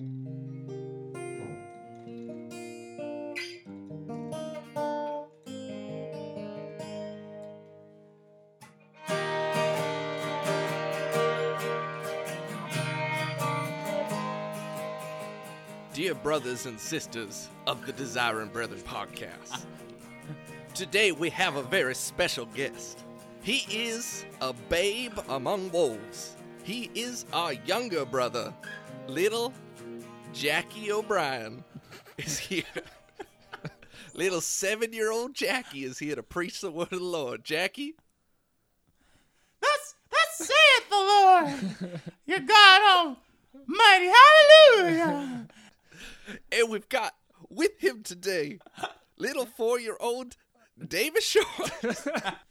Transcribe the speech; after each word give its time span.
Dear 0.00 0.14
brothers 16.14 16.64
and 16.64 16.80
sisters 16.80 17.50
of 17.66 17.84
the 17.84 17.92
Desiring 17.92 18.48
Brethren 18.48 18.80
podcast, 18.80 19.66
today 20.72 21.12
we 21.12 21.28
have 21.28 21.56
a 21.56 21.62
very 21.62 21.94
special 21.94 22.46
guest. 22.46 23.04
He 23.42 23.66
is 23.70 24.24
a 24.40 24.54
babe 24.70 25.18
among 25.28 25.70
wolves. 25.72 26.36
He 26.62 26.90
is 26.94 27.26
our 27.34 27.52
younger 27.52 28.06
brother, 28.06 28.54
little 29.06 29.52
Jackie 30.32 30.92
O'Brien, 30.92 31.64
is 32.16 32.38
here. 32.38 32.62
little 34.14 34.40
seven 34.40 34.92
year 34.92 35.10
old 35.10 35.34
Jackie 35.34 35.82
is 35.84 35.98
here 35.98 36.14
to 36.14 36.22
preach 36.22 36.60
the 36.60 36.70
word 36.70 36.92
of 36.92 37.00
the 37.00 37.04
Lord. 37.04 37.44
Jackie? 37.44 37.94
Thus, 39.60 39.96
thus 40.10 40.48
saith 40.48 40.88
the 40.88 40.96
Lord, 40.96 41.50
your 42.26 42.40
God 42.40 43.16
Almighty. 43.56 44.12
Hallelujah. 44.72 45.46
And 46.52 46.70
we've 46.70 46.88
got 46.88 47.14
with 47.48 47.80
him 47.80 48.02
today 48.02 48.58
little 49.18 49.46
four 49.46 49.80
year 49.80 49.96
old 50.00 50.36
David 50.86 51.22
Short. 51.22 51.72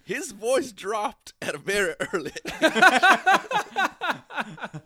His 0.03 0.31
voice 0.31 0.71
dropped 0.71 1.34
at 1.41 1.55
a 1.55 1.57
very 1.57 1.95
early. 2.13 2.34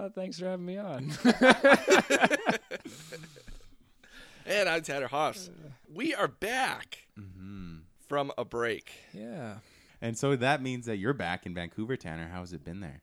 Uh, 0.00 0.08
thanks 0.08 0.38
for 0.38 0.46
having 0.46 0.64
me 0.64 0.78
on. 0.78 1.12
and 4.46 4.66
I'm 4.66 4.80
Tanner 4.80 5.08
Hoffs. 5.08 5.50
We 5.92 6.14
are 6.14 6.28
back 6.28 7.06
from 8.08 8.32
a 8.38 8.46
break. 8.46 8.92
yeah. 9.12 9.56
And 10.00 10.16
so 10.16 10.36
that 10.36 10.62
means 10.62 10.86
that 10.86 10.96
you're 10.96 11.12
back 11.12 11.44
in 11.44 11.52
Vancouver, 11.52 11.98
Tanner. 11.98 12.30
How's 12.32 12.54
it 12.54 12.64
been 12.64 12.80
there? 12.80 13.02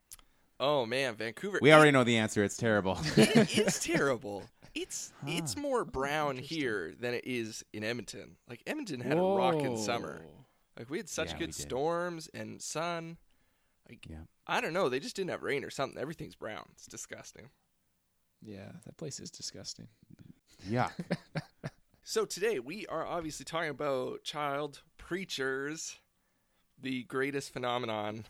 Oh 0.59 0.87
man, 0.87 1.15
Vancouver. 1.15 1.59
We 1.61 1.71
already 1.71 1.91
know 1.91 2.03
the 2.03 2.17
answer. 2.17 2.43
It's 2.43 2.57
terrible. 2.57 2.97
it 3.15 3.55
is 3.55 3.79
terrible. 3.79 4.41
It's 4.73 5.13
it's 5.27 5.55
more 5.55 5.85
brown 5.85 6.37
here 6.37 6.95
than 6.99 7.13
it 7.13 7.25
is 7.27 7.63
in 7.73 7.83
Edmonton. 7.83 8.37
Like 8.49 8.63
Edmonton 8.65 9.01
had 9.01 9.19
a 9.19 9.21
rockin' 9.21 9.77
summer. 9.77 10.21
Like 10.75 10.89
we 10.89 10.97
had 10.97 11.09
such 11.09 11.33
Yeah, 11.33 11.37
good 11.37 11.53
storms 11.53 12.27
and 12.33 12.59
sun. 12.59 13.17
Like 13.89 14.05
yeah. 14.09 14.17
I 14.45 14.61
don't 14.61 14.73
know, 14.73 14.89
they 14.89 14.99
just 14.99 15.15
didn't 15.15 15.31
have 15.31 15.43
rain 15.43 15.63
or 15.63 15.69
something. 15.69 15.99
Everything's 15.99 16.35
brown. 16.35 16.65
It's 16.73 16.87
disgusting. 16.87 17.49
Yeah, 18.41 18.71
that 18.85 18.97
place 18.97 19.19
is 19.19 19.31
disgusting. 19.31 19.87
Yeah. 20.67 20.89
So 22.09 22.23
today 22.23 22.59
we 22.59 22.85
are 22.87 23.05
obviously 23.05 23.43
talking 23.43 23.69
about 23.69 24.23
child 24.23 24.79
preachers, 24.97 25.97
the 26.81 27.03
greatest 27.03 27.51
phenomenon 27.51 28.23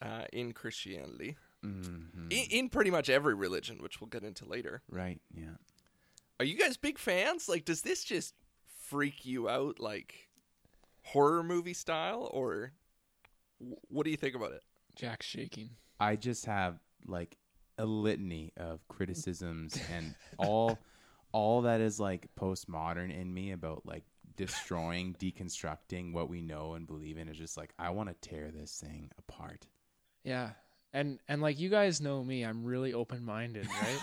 uh, 0.00 0.26
in 0.32 0.52
Christianity, 0.52 1.36
hmm 1.60 2.28
in, 2.30 2.44
in 2.50 2.68
pretty 2.68 2.92
much 2.92 3.10
every 3.10 3.34
religion, 3.34 3.78
which 3.82 4.00
we'll 4.00 4.06
get 4.06 4.22
into 4.22 4.44
later. 4.44 4.82
Right. 4.88 5.20
Yeah. 5.36 5.56
Are 6.38 6.44
you 6.44 6.56
guys 6.56 6.76
big 6.76 6.96
fans? 6.96 7.48
Like, 7.48 7.64
does 7.64 7.82
this 7.82 8.04
just 8.04 8.34
freak 8.84 9.26
you 9.26 9.48
out, 9.48 9.80
like 9.80 10.28
horror 11.02 11.42
movie 11.42 11.74
style, 11.74 12.30
or 12.32 12.70
what 13.88 14.04
do 14.04 14.12
you 14.12 14.16
think 14.16 14.36
about 14.36 14.52
it? 14.52 14.62
Jack's 14.94 15.26
shaking. 15.26 15.70
I 16.00 16.16
just 16.16 16.46
have 16.46 16.78
like 17.06 17.36
a 17.78 17.84
litany 17.84 18.52
of 18.56 18.86
criticisms 18.88 19.78
and 19.92 20.14
all 20.38 20.78
all 21.32 21.62
that 21.62 21.80
is 21.80 21.98
like 21.98 22.28
postmodern 22.38 23.12
in 23.12 23.32
me 23.32 23.50
about 23.52 23.82
like 23.84 24.04
destroying, 24.36 25.14
deconstructing 25.18 26.12
what 26.12 26.28
we 26.28 26.40
know 26.40 26.74
and 26.74 26.86
believe 26.86 27.18
in 27.18 27.28
is 27.28 27.36
just 27.36 27.56
like 27.56 27.72
I 27.78 27.90
want 27.90 28.08
to 28.08 28.28
tear 28.28 28.50
this 28.50 28.82
thing 28.84 29.10
apart. 29.18 29.66
Yeah. 30.22 30.50
And 30.94 31.18
and 31.28 31.42
like 31.42 31.58
you 31.58 31.68
guys 31.68 32.00
know 32.00 32.22
me, 32.24 32.44
I'm 32.44 32.64
really 32.64 32.94
open 32.94 33.24
minded, 33.24 33.66
right? 33.66 34.00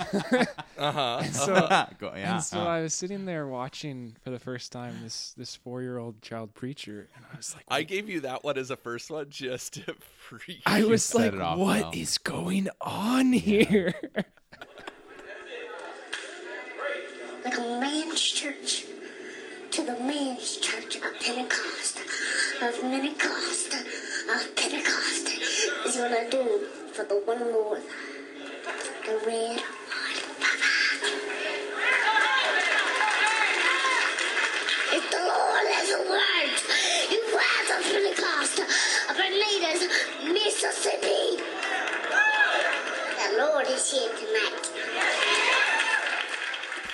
Uh 0.78 0.92
huh. 0.92 1.20
and 1.24 1.34
so 1.44 1.86
Go, 1.98 2.12
yeah. 2.14 2.34
and 2.34 2.42
so 2.42 2.60
uh, 2.60 2.64
I 2.66 2.82
was 2.82 2.94
sitting 2.94 3.24
there 3.26 3.48
watching 3.48 4.14
for 4.22 4.30
the 4.30 4.38
first 4.38 4.70
time 4.70 4.94
this 5.02 5.34
this 5.36 5.56
four 5.56 5.82
year 5.82 5.98
old 5.98 6.22
child 6.22 6.54
preacher, 6.54 7.08
and 7.16 7.24
I 7.32 7.36
was 7.36 7.52
like, 7.56 7.64
I 7.68 7.82
gave 7.82 8.08
you 8.08 8.20
that 8.20 8.44
one 8.44 8.56
as 8.58 8.70
a 8.70 8.76
first 8.76 9.10
one 9.10 9.26
just 9.28 9.72
to 9.74 9.94
freak. 10.28 10.62
I 10.66 10.84
was 10.84 11.02
set 11.02 11.18
like, 11.18 11.32
it 11.34 11.40
off 11.40 11.58
what 11.58 11.96
is 11.96 12.16
well. 12.24 12.42
going 12.42 12.68
on 12.80 13.32
here? 13.32 13.92
like 17.44 17.58
a 17.58 17.60
man's 17.60 18.20
church 18.22 18.84
to 19.72 19.82
the 19.82 19.98
man's 19.98 20.56
church 20.58 20.94
of 20.96 21.02
Pentecost, 21.20 21.98
of 22.62 22.80
Pentecost, 22.80 23.72
of 23.74 24.56
Pentecost 24.56 25.28
is 25.88 25.96
what 25.96 26.12
I 26.12 26.28
do 26.28 26.44
for 26.92 27.04
the 27.04 27.14
one 27.24 27.40
Lord, 27.52 27.80
the 29.06 29.16
red 29.26 29.58
the 35.10 35.16
Lord 35.16 35.66
has 35.72 35.88
of 37.72 37.82
Pentecost, 37.84 38.60
Anita's, 39.18 39.88
Mississippi. 40.26 41.40
The 43.16 43.38
Lord 43.38 43.66
is 43.68 43.90
here 43.90 44.10
tonight. 44.10 44.64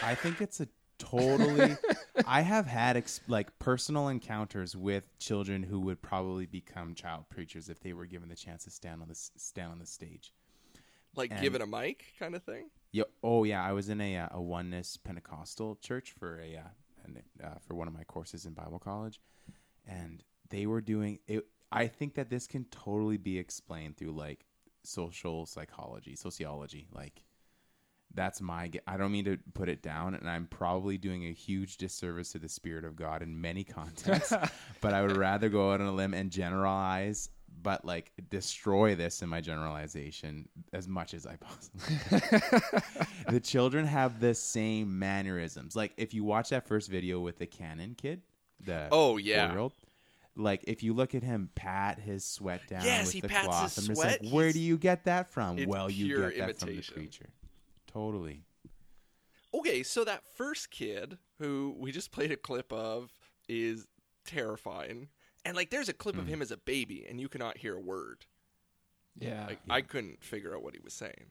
I 0.03 0.15
think 0.15 0.41
it's 0.41 0.61
a 0.61 0.69
totally. 1.19 1.77
I 2.27 2.41
have 2.43 2.67
had 2.67 2.97
ex- 2.97 3.21
like 3.29 3.59
personal 3.59 4.09
encounters 4.09 4.77
with 4.77 5.17
children 5.19 5.63
who 5.63 5.81
would 5.81 6.01
probably 6.03 6.47
become 6.47 6.95
child 6.95 7.25
preachers 7.29 7.69
if 7.69 7.81
they 7.81 7.93
were 7.93 8.07
given 8.07 8.29
the 8.29 8.37
chance 8.37 8.65
to 8.65 8.71
stand 8.71 9.03
on 9.03 9.09
the 9.09 9.15
stand 9.15 9.73
on 9.73 9.79
the 9.79 9.87
stage. 9.87 10.33
like 11.17 11.31
and- 11.31 11.41
give 11.41 11.55
it 11.55 11.61
a 11.63 11.67
mic 11.67 12.05
kind 12.19 12.35
of 12.35 12.43
thing. 12.43 12.71
Yeah. 12.93 13.05
Oh 13.23 13.45
yeah. 13.45 13.65
I 13.65 13.73
was 13.73 13.89
in 13.89 14.01
a 14.01 14.17
uh, 14.19 14.29
a 14.33 14.41
oneness 14.41 14.97
Pentecostal 14.97 15.77
church 15.77 16.13
for 16.19 16.41
a 16.41 16.57
uh, 16.57 17.45
uh, 17.45 17.59
for 17.67 17.75
one 17.75 17.89
of 17.89 17.95
my 17.95 18.05
courses 18.05 18.47
in 18.47 18.53
Bible 18.53 18.79
college, 18.79 19.21
and 19.87 20.23
they 20.51 20.67
were 20.67 20.81
doing 20.81 21.19
it. 21.27 21.45
I 21.73 21.89
think 21.89 22.15
that 22.15 22.31
this 22.31 22.47
can 22.47 22.65
totally 22.67 23.17
be 23.17 23.37
explained 23.39 23.97
through 23.97 24.13
like 24.13 24.47
social 24.85 25.45
psychology, 25.45 26.15
sociology. 26.15 26.87
Like 26.93 27.25
that's 28.15 28.41
my. 28.41 28.69
ge- 28.69 28.79
I 28.87 28.97
don't 28.97 29.13
mean 29.13 29.25
to 29.27 29.39
put 29.55 29.69
it 29.69 29.83
down, 29.83 30.15
and 30.15 30.29
I'm 30.29 30.47
probably 30.47 30.99
doing 30.99 31.27
a 31.27 31.33
huge 31.33 31.77
disservice 31.79 32.31
to 32.33 32.39
the 32.39 32.49
Spirit 32.49 32.85
of 32.85 32.97
God 32.97 33.23
in 33.23 33.41
many 33.41 33.65
contexts. 33.79 34.33
but 34.81 34.95
I 34.95 35.03
would 35.03 35.17
rather 35.17 35.49
go 35.49 35.73
out 35.73 35.81
on 35.81 35.87
a 35.87 35.93
limb 35.93 36.15
and 36.15 36.31
generalize. 36.31 37.31
But 37.63 37.85
like 37.85 38.11
destroy 38.31 38.95
this 38.97 39.23
in 39.23 39.29
my 39.29 39.41
generalization 39.41 40.49
as 40.73 40.87
much 40.89 41.15
as 41.15 41.25
I 41.25 41.37
possibly 41.37 41.97
the 43.31 43.41
children 43.41 43.87
have 43.87 44.21
the 44.21 44.35
same 44.35 44.99
mannerisms. 44.99 45.75
Like 45.77 45.93
if 45.97 46.13
you 46.13 46.25
watch 46.25 46.51
that 46.51 46.67
first 46.67 46.91
video 46.91 47.21
with 47.21 47.39
the 47.39 47.47
Kanon 47.47 47.97
kid, 47.97 48.23
the 48.61 48.89
Oh, 48.91 49.17
yeah. 49.19 49.47
four-year-old, 49.47 49.73
like 50.37 50.65
if 50.67 50.83
you 50.83 50.93
look 50.95 51.15
at 51.15 51.23
him 51.23 51.49
pat 51.55 52.01
his 52.01 52.25
sweat 52.25 52.61
down 52.69 52.85
Yes, 52.85 53.07
with 53.07 53.15
he 53.15 53.21
the 53.21 53.29
pats 53.29 53.47
cloth, 53.47 53.75
his 53.77 53.79
I'm 53.89 53.95
just 53.95 54.01
sweat. 54.03 54.23
like, 54.25 54.33
where 54.33 54.53
do 54.53 54.59
you 54.61 54.77
get 54.77 55.05
that 55.05 55.31
from? 55.31 55.59
It's 55.59 55.67
well, 55.69 55.89
you 55.89 56.09
get 56.19 56.37
that 56.39 56.63
imitation. 56.63 56.67
from 56.67 56.69
the 56.77 56.83
preacher. 57.09 57.27
Totally. 57.95 58.43
Okay, 59.55 59.83
so 59.85 60.05
that 60.05 60.23
first 60.37 60.71
kid 60.71 61.17
who 61.39 61.75
we 61.79 61.93
just 61.93 62.11
played 62.13 62.33
a 62.33 62.37
clip 62.37 62.73
of 62.73 63.13
is 63.49 63.87
terrifying. 64.27 65.09
And 65.45 65.55
like 65.57 65.71
there's 65.71 65.89
a 65.89 65.93
clip 65.95 66.17
Hmm. 66.17 66.23
of 66.23 66.27
him 66.27 66.43
as 66.43 66.51
a 66.51 66.57
baby 66.57 67.07
and 67.09 67.21
you 67.21 67.29
cannot 67.29 67.59
hear 67.59 67.75
a 67.77 67.81
word. 67.81 68.27
yeah, 69.17 69.47
Like 69.47 69.61
I 69.71 69.81
couldn't 69.81 70.25
figure 70.25 70.55
out 70.57 70.63
what 70.65 70.75
he 70.75 70.81
was 70.81 70.93
saying. 70.93 71.31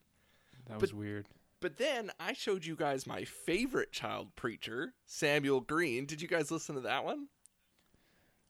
that 0.68 0.80
was 0.80 0.94
weird. 0.94 1.28
But 1.60 1.76
then 1.76 2.10
I 2.18 2.32
showed 2.32 2.64
you 2.64 2.76
guys 2.76 3.06
my 3.06 3.24
favorite 3.24 3.92
child 3.92 4.34
preacher, 4.36 4.94
Samuel 5.06 5.60
Green. 5.60 6.06
Did 6.06 6.22
you 6.22 6.28
guys 6.28 6.50
listen 6.50 6.74
to 6.76 6.80
that 6.82 7.04
one? 7.04 7.28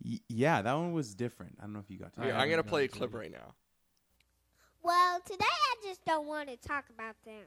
Y- 0.05 0.20
yeah, 0.28 0.62
that 0.62 0.72
one 0.75 0.93
was 0.93 1.14
different. 1.14 1.56
I 1.58 1.62
don't 1.64 1.72
know 1.72 1.78
if 1.81 1.90
you 1.90 1.99
got 1.99 2.12
to. 2.14 2.20
I 2.20 2.25
Here, 2.26 2.34
I'm 2.34 2.50
gonna 2.50 2.62
play 2.62 2.84
a 2.84 2.88
clip 2.88 3.12
right 3.14 3.31
now. 3.32 3.55
Well, 4.82 5.20
today 5.20 5.44
I 5.49 5.75
just 5.82 6.05
don't 6.05 6.26
want 6.26 6.49
to 6.50 6.56
talk 6.56 6.84
about 6.90 7.17
them. 7.25 7.44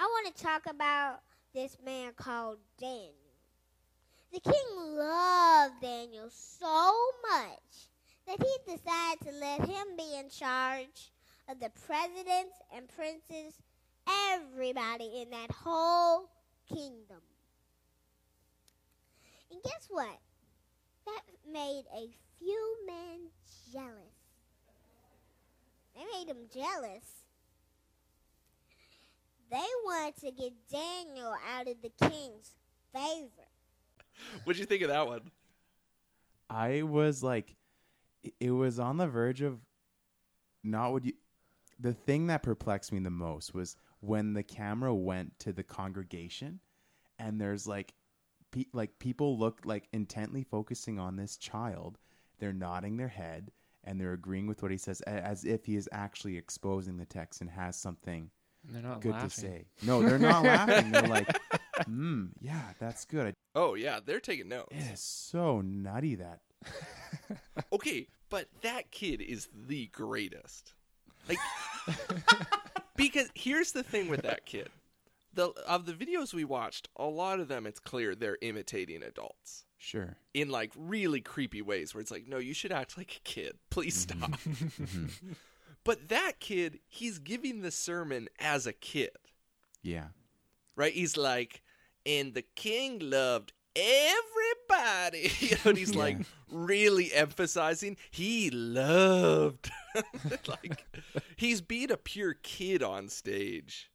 I 0.00 0.04
want 0.04 0.34
to 0.34 0.42
talk 0.42 0.62
about 0.66 1.20
this 1.52 1.76
man 1.84 2.12
called 2.16 2.56
Daniel. 2.80 3.12
The 4.32 4.40
king 4.40 4.96
loved 4.96 5.74
Daniel 5.82 6.30
so 6.30 6.94
much 7.30 7.90
that 8.26 8.38
he 8.38 8.72
decided 8.72 9.20
to 9.26 9.32
let 9.38 9.68
him 9.68 9.88
be 9.98 10.16
in 10.18 10.30
charge 10.30 11.12
of 11.50 11.60
the 11.60 11.68
presidents 11.86 12.56
and 12.74 12.88
princes, 12.88 13.60
everybody 14.30 15.20
in 15.20 15.28
that 15.32 15.50
whole 15.50 16.30
kingdom. 16.66 17.20
And 19.50 19.62
guess 19.62 19.86
what? 19.90 20.18
That 21.04 21.22
made 21.52 21.84
a 21.94 22.08
few 22.38 22.76
men 22.86 23.28
jealous. 23.70 24.16
They 25.94 26.04
made 26.18 26.30
him 26.30 26.48
jealous. 26.50 27.20
They 29.50 29.66
wanted 29.84 30.16
to 30.20 30.30
get 30.30 30.52
Daniel 30.70 31.34
out 31.56 31.66
of 31.68 31.76
the 31.82 31.90
king's 32.08 32.52
favor. 32.92 33.48
What'd 34.44 34.60
you 34.60 34.66
think 34.66 34.82
of 34.82 34.88
that 34.88 35.06
one? 35.06 35.30
I 36.48 36.82
was 36.82 37.22
like, 37.22 37.56
it- 38.22 38.34
it 38.40 38.50
was 38.50 38.78
on 38.78 38.96
the 38.96 39.08
verge 39.08 39.40
of 39.40 39.60
not 40.62 40.92
what 40.92 41.04
you. 41.04 41.14
The 41.78 41.94
thing 41.94 42.26
that 42.26 42.42
perplexed 42.42 42.92
me 42.92 42.98
the 42.98 43.10
most 43.10 43.54
was 43.54 43.76
when 44.00 44.34
the 44.34 44.42
camera 44.42 44.94
went 44.94 45.38
to 45.40 45.52
the 45.52 45.62
congregation, 45.64 46.60
and 47.18 47.40
there's 47.40 47.66
like, 47.66 47.94
pe- 48.50 48.66
like 48.74 48.98
people 48.98 49.38
look 49.38 49.60
like 49.64 49.88
intently 49.92 50.44
focusing 50.44 50.98
on 50.98 51.16
this 51.16 51.36
child. 51.38 51.98
They're 52.38 52.52
nodding 52.52 52.96
their 52.98 53.08
head 53.08 53.52
and 53.84 53.98
they're 54.00 54.12
agreeing 54.12 54.46
with 54.46 54.60
what 54.62 54.70
he 54.70 54.76
says, 54.76 55.00
as 55.02 55.44
if 55.46 55.64
he 55.64 55.74
is 55.76 55.88
actually 55.92 56.36
exposing 56.36 56.98
the 56.98 57.06
text 57.06 57.40
and 57.40 57.48
has 57.50 57.76
something 57.76 58.30
And 58.66 58.74
they're 58.74 58.82
not 58.82 59.00
good 59.00 59.12
laughing. 59.12 59.28
to 59.30 59.34
say. 59.34 59.64
No, 59.82 60.02
they're 60.02 60.18
not 60.18 60.44
laughing. 60.44 60.92
They're 60.92 61.02
like, 61.08 61.28
"Hmm, 61.86 62.26
yeah, 62.40 62.62
that's 62.78 63.04
good." 63.04 63.34
Oh 63.54 63.74
yeah, 63.74 64.00
they're 64.04 64.20
taking 64.20 64.48
notes. 64.48 64.68
It 64.70 64.92
is 64.92 65.00
so 65.00 65.60
nutty 65.60 66.16
that 66.16 66.40
Okay, 67.72 68.06
but 68.28 68.46
that 68.62 68.90
kid 68.90 69.20
is 69.20 69.48
the 69.54 69.86
greatest. 69.88 70.74
Like 71.28 71.38
because 72.96 73.28
here's 73.34 73.72
the 73.72 73.82
thing 73.82 74.08
with 74.08 74.22
that 74.22 74.46
kid. 74.46 74.68
The 75.32 75.50
of 75.66 75.86
the 75.86 75.92
videos 75.92 76.34
we 76.34 76.44
watched, 76.44 76.88
a 76.96 77.04
lot 77.04 77.40
of 77.40 77.48
them 77.48 77.66
it's 77.66 77.78
clear 77.78 78.14
they're 78.14 78.38
imitating 78.42 79.02
adults 79.02 79.64
sure. 79.78 80.16
in 80.34 80.48
like 80.48 80.72
really 80.76 81.20
creepy 81.20 81.62
ways 81.62 81.94
where 81.94 82.00
it's 82.00 82.10
like, 82.10 82.26
"No, 82.26 82.38
you 82.38 82.52
should 82.52 82.72
act 82.72 82.98
like 82.98 83.16
a 83.16 83.20
kid. 83.20 83.58
Please 83.70 83.94
stop." 83.94 84.38
But 85.84 86.08
that 86.08 86.40
kid, 86.40 86.80
he's 86.88 87.18
giving 87.18 87.62
the 87.62 87.70
sermon 87.70 88.28
as 88.38 88.66
a 88.66 88.72
kid. 88.72 89.10
Yeah. 89.82 90.08
right? 90.76 90.92
He's 90.92 91.16
like, 91.16 91.62
and 92.04 92.34
the 92.34 92.42
king 92.54 92.98
loved 93.00 93.52
everybody. 93.76 95.30
you 95.40 95.50
know, 95.64 95.70
and 95.70 95.78
he's 95.78 95.94
like 95.94 96.18
really 96.50 97.12
emphasizing 97.12 97.96
he 98.10 98.50
loved. 98.50 99.70
like, 100.48 100.84
he's 101.36 101.60
being 101.60 101.90
a 101.90 101.96
pure 101.96 102.34
kid 102.42 102.82
on 102.82 103.08
stage, 103.08 103.90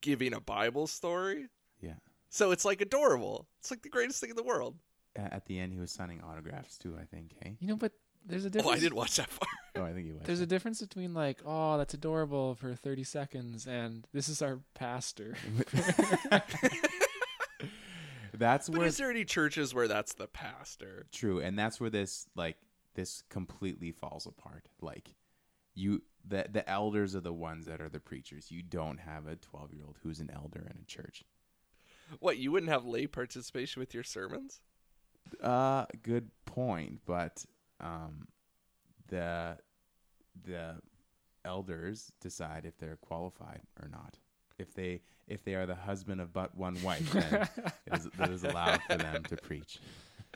giving 0.00 0.32
a 0.32 0.40
Bible 0.40 0.86
story. 0.86 1.46
Yeah. 1.80 1.94
So 2.28 2.50
it's 2.52 2.64
like 2.64 2.80
adorable. 2.80 3.46
It's 3.60 3.70
like 3.70 3.82
the 3.82 3.88
greatest 3.88 4.20
thing 4.20 4.30
in 4.30 4.36
the 4.36 4.42
world. 4.42 4.76
At 5.16 5.46
the 5.46 5.58
end, 5.58 5.72
he 5.72 5.78
was 5.80 5.90
signing 5.90 6.20
autographs 6.22 6.78
too. 6.78 6.96
I 7.00 7.04
think. 7.04 7.32
Hey. 7.42 7.56
You 7.60 7.66
know, 7.68 7.76
but 7.76 7.92
there's 8.24 8.44
a 8.44 8.48
Oh, 8.48 8.50
difference. 8.50 8.76
I 8.76 8.80
didn't 8.80 8.96
watch 8.96 9.16
that 9.16 9.28
far. 9.30 9.48
Oh, 9.76 9.82
I 9.82 9.92
think 9.92 10.06
he 10.06 10.12
went. 10.12 10.24
There's 10.24 10.40
a 10.40 10.46
difference 10.46 10.80
between 10.80 11.14
like, 11.14 11.40
oh, 11.44 11.78
that's 11.78 11.94
adorable 11.94 12.54
for 12.54 12.74
30 12.74 13.04
seconds, 13.04 13.66
and 13.66 14.06
this 14.12 14.28
is 14.28 14.42
our 14.42 14.60
pastor. 14.74 15.36
that's 18.34 18.68
But 18.68 18.78
where 18.78 18.86
is 18.86 18.96
there 18.96 19.10
any 19.10 19.24
churches 19.24 19.74
where 19.74 19.88
that's 19.88 20.14
the 20.14 20.26
pastor? 20.26 21.06
true, 21.12 21.40
and 21.40 21.58
that's 21.58 21.80
where 21.80 21.90
this 21.90 22.26
like 22.34 22.56
this 22.94 23.22
completely 23.28 23.92
falls 23.92 24.26
apart. 24.26 24.66
Like 24.80 25.14
you, 25.74 26.02
the 26.26 26.46
the 26.50 26.68
elders 26.68 27.14
are 27.14 27.20
the 27.20 27.32
ones 27.32 27.66
that 27.66 27.80
are 27.80 27.88
the 27.88 28.00
preachers. 28.00 28.50
You 28.50 28.62
don't 28.62 28.98
have 28.98 29.26
a 29.26 29.36
twelve 29.36 29.72
year 29.72 29.82
old 29.86 29.98
who's 30.02 30.20
an 30.20 30.30
elder 30.34 30.66
in 30.70 30.82
a 30.82 30.86
church. 30.86 31.22
What, 32.18 32.38
you 32.38 32.50
wouldn't 32.50 32.72
have 32.72 32.84
lay 32.84 33.06
participation 33.06 33.78
with 33.78 33.94
your 33.94 34.02
sermons? 34.02 34.60
Uh, 35.40 35.86
good 36.02 36.30
point, 36.44 37.00
but 37.06 37.44
um, 37.78 38.26
the 39.10 39.58
the 40.44 40.76
elders 41.44 42.12
decide 42.20 42.64
if 42.64 42.78
they're 42.78 42.96
qualified 42.96 43.60
or 43.82 43.88
not. 43.88 44.18
If 44.58 44.74
they 44.74 45.00
if 45.26 45.44
they 45.44 45.54
are 45.54 45.66
the 45.66 45.74
husband 45.74 46.20
of 46.20 46.32
but 46.32 46.56
one 46.56 46.80
wife, 46.82 47.10
then 47.12 47.48
it 47.86 47.92
is, 47.94 48.06
it 48.06 48.30
is 48.30 48.44
allowed 48.44 48.82
for 48.82 48.96
them 48.96 49.22
to 49.24 49.36
preach. 49.36 49.78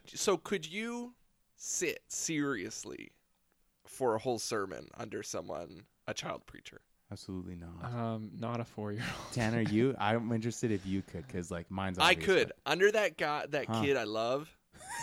So 0.06 0.36
could 0.36 0.70
you 0.70 1.14
sit 1.56 2.00
seriously 2.08 3.10
for 3.86 4.14
a 4.14 4.18
whole 4.18 4.38
sermon 4.38 4.88
under 4.96 5.22
someone, 5.22 5.84
a 6.06 6.14
child 6.14 6.46
preacher? 6.46 6.80
Absolutely 7.12 7.56
not. 7.56 7.92
um, 7.92 8.30
not 8.38 8.60
a 8.60 8.64
four 8.64 8.92
year 8.92 9.02
old. 9.02 9.32
Tanner, 9.32 9.60
you? 9.60 9.94
I'm 10.00 10.32
interested 10.32 10.70
if 10.72 10.86
you 10.86 11.02
could, 11.02 11.26
because 11.26 11.50
like 11.50 11.70
mine's. 11.70 11.98
I 11.98 12.12
obvious, 12.12 12.26
could 12.26 12.52
under 12.64 12.90
that 12.92 13.18
guy, 13.18 13.46
that 13.50 13.66
Huh. 13.68 13.82
kid 13.82 13.96
I 13.96 14.04
love, 14.04 14.48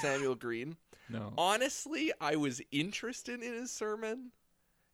Samuel 0.01 0.35
Green. 0.35 0.75
No. 1.12 1.34
Honestly, 1.38 2.12
I 2.22 2.36
was 2.36 2.62
interested 2.72 3.42
in 3.42 3.54
his 3.54 3.72
sermon. 3.72 4.31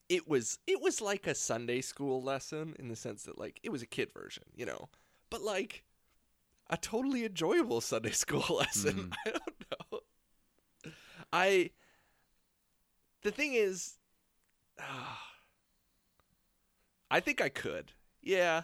It 0.09 0.27
was 0.27 0.59
it 0.65 0.81
was 0.81 1.01
like 1.01 1.27
a 1.27 1.35
Sunday 1.35 1.81
school 1.81 2.23
lesson 2.23 2.75
in 2.79 2.87
the 2.87 2.95
sense 2.95 3.23
that 3.23 3.37
like 3.37 3.59
it 3.63 3.69
was 3.69 3.81
a 3.81 3.87
kid 3.87 4.09
version, 4.13 4.43
you 4.55 4.65
know, 4.65 4.89
but 5.29 5.41
like 5.41 5.83
a 6.69 6.77
totally 6.77 7.25
enjoyable 7.25 7.81
Sunday 7.81 8.11
school 8.13 8.57
lesson. 8.57 9.13
I 9.25 9.31
don't 9.31 9.65
know. 9.91 9.99
I 11.33 11.71
the 13.23 13.31
thing 13.31 13.53
is, 13.53 13.95
ah, 14.79 15.21
I 17.11 17.19
think 17.19 17.41
I 17.41 17.49
could. 17.49 17.91
Yeah. 18.21 18.63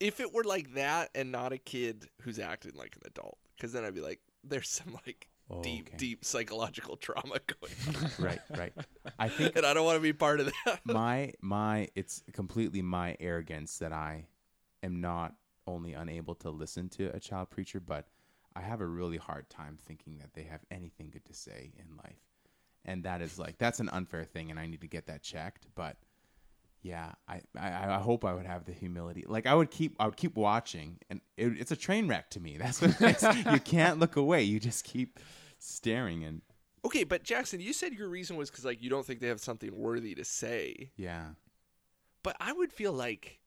If 0.00 0.20
it 0.20 0.32
were 0.32 0.44
like 0.44 0.74
that 0.74 1.10
and 1.14 1.32
not 1.32 1.52
a 1.52 1.58
kid 1.58 2.08
who's 2.22 2.38
acting 2.38 2.72
like 2.74 2.96
an 2.96 3.02
adult, 3.06 3.38
because 3.56 3.72
then 3.72 3.84
I'd 3.84 3.94
be 3.94 4.00
like, 4.00 4.20
there's 4.48 4.68
some 4.68 4.92
like 5.06 5.28
Oh, 5.50 5.62
deep, 5.62 5.88
okay. 5.88 5.96
deep 5.96 6.24
psychological 6.26 6.96
trauma 6.98 7.38
going 7.46 7.72
on, 7.96 8.10
right, 8.18 8.40
right. 8.50 8.72
I 9.18 9.30
think 9.30 9.56
and 9.56 9.64
I 9.64 9.72
don't 9.72 9.86
want 9.86 9.96
to 9.96 10.02
be 10.02 10.12
part 10.12 10.40
of 10.40 10.52
that. 10.66 10.80
my 10.84 11.32
my 11.40 11.88
it's 11.94 12.22
completely 12.34 12.82
my 12.82 13.16
arrogance 13.18 13.78
that 13.78 13.90
I 13.92 14.26
am 14.82 15.00
not 15.00 15.34
only 15.66 15.94
unable 15.94 16.34
to 16.34 16.50
listen 16.50 16.90
to 16.90 17.06
a 17.14 17.20
child 17.20 17.48
preacher, 17.48 17.80
but 17.80 18.08
I 18.54 18.60
have 18.60 18.82
a 18.82 18.86
really 18.86 19.16
hard 19.16 19.48
time 19.48 19.78
thinking 19.80 20.18
that 20.18 20.34
they 20.34 20.42
have 20.42 20.60
anything 20.70 21.08
good 21.10 21.24
to 21.24 21.32
say 21.34 21.72
in 21.78 21.96
life. 21.96 22.20
And 22.84 23.04
that 23.04 23.22
is 23.22 23.38
like 23.38 23.56
that's 23.56 23.80
an 23.80 23.88
unfair 23.88 24.24
thing 24.24 24.50
and 24.50 24.60
I 24.60 24.66
need 24.66 24.82
to 24.82 24.86
get 24.86 25.06
that 25.06 25.22
checked. 25.22 25.66
But 25.74 25.96
yeah, 26.82 27.12
I, 27.26 27.40
I, 27.58 27.94
I 27.94 27.98
hope 27.98 28.24
I 28.24 28.32
would 28.34 28.46
have 28.46 28.64
the 28.64 28.72
humility. 28.72 29.24
Like 29.26 29.46
I 29.46 29.54
would 29.54 29.70
keep 29.70 29.96
I 29.98 30.06
would 30.06 30.16
keep 30.16 30.36
watching 30.36 30.98
and 31.10 31.20
it, 31.36 31.58
it's 31.58 31.70
a 31.70 31.76
train 31.76 32.08
wreck 32.08 32.30
to 32.30 32.40
me. 32.40 32.56
That's 32.60 32.80
what 32.80 33.00
it 33.00 33.22
is. 33.22 33.46
you 33.52 33.60
can't 33.60 33.98
look 33.98 34.16
away. 34.16 34.42
You 34.42 34.60
just 34.60 34.84
keep 34.84 35.18
staring 35.58 36.24
and 36.24 36.42
Okay, 36.84 37.02
but 37.04 37.24
Jackson, 37.24 37.60
you 37.60 37.72
said 37.72 37.92
your 37.92 38.08
reason 38.08 38.36
was 38.36 38.50
because 38.50 38.64
like 38.64 38.80
you 38.82 38.88
don't 38.88 39.04
think 39.04 39.20
they 39.20 39.26
have 39.28 39.40
something 39.40 39.74
worthy 39.76 40.14
to 40.14 40.24
say. 40.24 40.90
yeah. 40.96 41.30
But 42.22 42.36
I 42.40 42.52
would 42.52 42.72
feel 42.72 42.92
like 42.92 43.38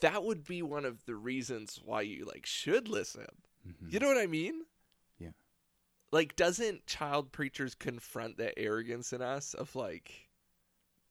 that 0.00 0.24
would 0.24 0.44
be 0.44 0.62
one 0.62 0.84
of 0.84 1.04
the 1.06 1.14
reasons 1.14 1.80
why 1.84 2.00
you 2.02 2.24
like 2.24 2.46
should 2.46 2.88
listen. 2.88 3.26
Mm-hmm. 3.66 3.88
You 3.90 4.00
know 4.00 4.08
what 4.08 4.18
I 4.18 4.26
mean? 4.26 4.62
Yeah. 5.18 5.30
Like, 6.10 6.34
doesn't 6.36 6.86
child 6.86 7.30
preachers 7.32 7.74
confront 7.74 8.38
that 8.38 8.54
arrogance 8.58 9.12
in 9.12 9.22
us 9.22 9.54
of 9.54 9.74
like 9.76 10.28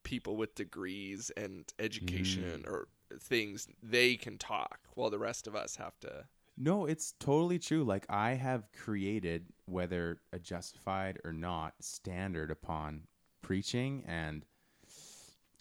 people 0.03 0.36
with 0.36 0.55
degrees 0.55 1.31
and 1.38 1.72
education 1.79 2.63
mm. 2.65 2.67
or 2.67 2.88
things 3.20 3.67
they 3.81 4.15
can 4.15 4.38
talk 4.38 4.79
while 4.96 5.10
the 5.10 5.20
rest 5.20 5.48
of 5.48 5.55
us 5.55 5.75
have 5.75 6.00
to? 6.00 6.25
No, 6.58 6.86
it's 6.86 7.13
totally 7.20 7.60
true. 7.60 7.84
Like 7.84 8.05
I 8.10 8.34
have 8.34 8.72
created, 8.72 9.48
whether 9.65 10.22
a 10.31 10.39
justified 10.39 11.20
or 11.24 11.34
not, 11.34 11.74
standard 11.79 12.51
upon 12.51 13.03
preaching 13.41 14.03
and 14.08 14.46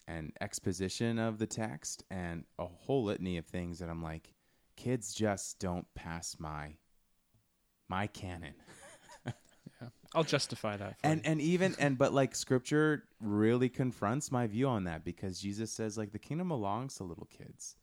and 0.07 0.33
exposition 0.41 1.17
of 1.19 1.37
the 1.37 1.47
text 1.47 2.03
and 2.11 2.43
a 2.59 2.65
whole 2.65 3.05
litany 3.05 3.37
of 3.37 3.45
things 3.45 3.79
that 3.79 3.89
I'm 3.89 4.03
like, 4.03 4.33
kids 4.75 5.13
just 5.13 5.59
don't 5.59 5.87
pass 5.95 6.35
my 6.39 6.75
my 7.87 8.07
canon. 8.07 8.53
I'll 10.13 10.23
justify 10.23 10.77
that. 10.77 10.99
For 10.99 11.07
And 11.07 11.21
you. 11.23 11.31
and 11.31 11.41
even 11.41 11.75
and 11.79 11.97
but 11.97 12.13
like 12.13 12.35
scripture 12.35 13.03
really 13.19 13.69
confronts 13.69 14.31
my 14.31 14.47
view 14.47 14.67
on 14.67 14.83
that 14.85 15.03
because 15.03 15.39
Jesus 15.39 15.71
says 15.71 15.97
like 15.97 16.11
the 16.11 16.19
kingdom 16.19 16.49
belongs 16.49 16.95
to 16.95 17.03
little 17.03 17.27
kids. 17.27 17.75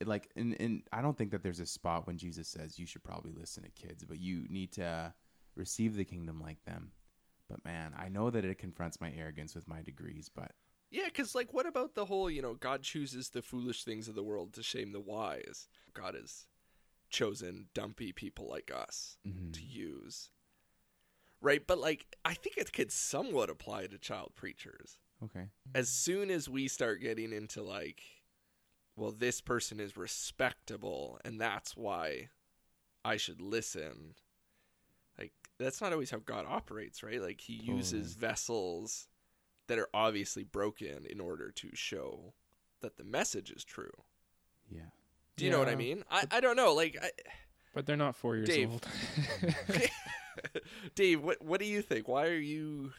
It, 0.00 0.08
like 0.08 0.30
and, 0.36 0.56
and 0.60 0.82
I 0.92 1.02
don't 1.02 1.16
think 1.16 1.30
that 1.30 1.42
there's 1.42 1.60
a 1.60 1.66
spot 1.66 2.06
when 2.06 2.18
Jesus 2.18 2.48
says 2.48 2.78
you 2.78 2.86
should 2.86 3.04
probably 3.04 3.32
listen 3.32 3.62
to 3.62 3.70
kids, 3.70 4.04
but 4.04 4.18
you 4.20 4.44
need 4.48 4.72
to 4.72 5.12
receive 5.56 5.96
the 5.96 6.04
kingdom 6.04 6.40
like 6.40 6.64
them. 6.64 6.90
But 7.48 7.64
man, 7.64 7.92
I 7.96 8.08
know 8.08 8.30
that 8.30 8.44
it 8.44 8.58
confronts 8.58 9.00
my 9.00 9.12
arrogance 9.16 9.54
with 9.54 9.68
my 9.68 9.82
degrees, 9.82 10.30
but 10.34 10.52
Yeah, 10.90 11.04
because 11.06 11.34
like, 11.34 11.52
what 11.52 11.66
about 11.66 11.94
the 11.94 12.06
whole 12.06 12.30
you 12.30 12.42
know 12.42 12.54
God 12.54 12.82
chooses 12.82 13.30
the 13.30 13.42
foolish 13.42 13.84
things 13.84 14.08
of 14.08 14.14
the 14.14 14.22
world 14.22 14.52
to 14.54 14.62
shame 14.62 14.92
the 14.92 15.00
wise? 15.00 15.68
God 15.92 16.14
has 16.14 16.46
chosen 17.10 17.66
dumpy 17.74 18.12
people 18.12 18.48
like 18.48 18.72
us 18.74 19.18
mm-hmm. 19.26 19.52
to 19.52 19.62
use, 19.62 20.30
right? 21.44 21.64
But 21.64 21.78
like, 21.78 22.06
I 22.24 22.34
think 22.34 22.56
it 22.56 22.72
could 22.72 22.90
somewhat 22.90 23.50
apply 23.50 23.86
to 23.86 23.98
child 23.98 24.32
preachers. 24.34 24.98
okay. 25.22 25.46
as 25.74 25.88
soon 25.88 26.30
as 26.30 26.48
we 26.48 26.66
start 26.68 27.00
getting 27.00 27.32
into 27.32 27.62
like 27.62 28.02
well 28.96 29.12
this 29.12 29.40
person 29.40 29.78
is 29.80 29.96
respectable 29.96 31.18
and 31.24 31.40
that's 31.40 31.76
why 31.76 32.28
i 33.04 33.16
should 33.16 33.40
listen 33.40 34.14
like 35.18 35.32
that's 35.58 35.80
not 35.80 35.92
always 35.92 36.10
how 36.10 36.18
god 36.18 36.44
operates 36.48 37.02
right 37.02 37.22
like 37.22 37.40
he 37.40 37.54
uses 37.54 38.14
vessels 38.14 39.06
that 39.68 39.78
are 39.78 39.88
obviously 39.94 40.44
broken 40.44 41.06
in 41.08 41.20
order 41.20 41.50
to 41.50 41.70
show 41.74 42.34
that 42.82 42.96
the 42.98 43.04
message 43.04 43.50
is 43.50 43.64
true. 43.64 43.92
Yeah. 44.70 44.90
Do 45.36 45.44
you 45.46 45.50
know 45.50 45.58
what 45.58 45.70
I 45.70 45.74
mean? 45.74 46.04
I, 46.10 46.24
I 46.30 46.40
don't 46.40 46.54
know. 46.56 46.74
Like, 46.74 46.98
I, 47.02 47.10
But 47.74 47.86
they're 47.86 47.96
not 47.96 48.14
four 48.14 48.36
years 48.36 48.48
Dave. 48.48 48.70
old. 48.70 48.86
Dave, 50.94 51.22
what 51.22 51.42
what 51.42 51.60
do 51.60 51.66
you 51.66 51.82
think? 51.82 52.08
Why 52.08 52.26
are 52.26 52.34
you 52.38 52.92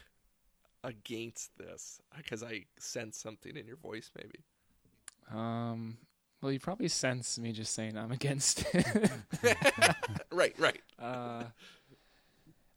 against 0.84 1.56
this? 1.58 2.00
Because 2.16 2.42
I 2.42 2.64
sense 2.78 3.18
something 3.18 3.56
in 3.56 3.66
your 3.66 3.76
voice, 3.76 4.10
maybe. 4.16 4.40
um, 5.32 5.98
well, 6.42 6.52
you 6.52 6.60
probably 6.60 6.88
sense 6.88 7.38
me 7.38 7.52
just 7.52 7.74
saying 7.74 7.96
I'm 7.96 8.12
against 8.12 8.64
it. 8.74 9.10
Right, 10.32 10.54
right. 10.58 10.80
uh, 10.98 11.44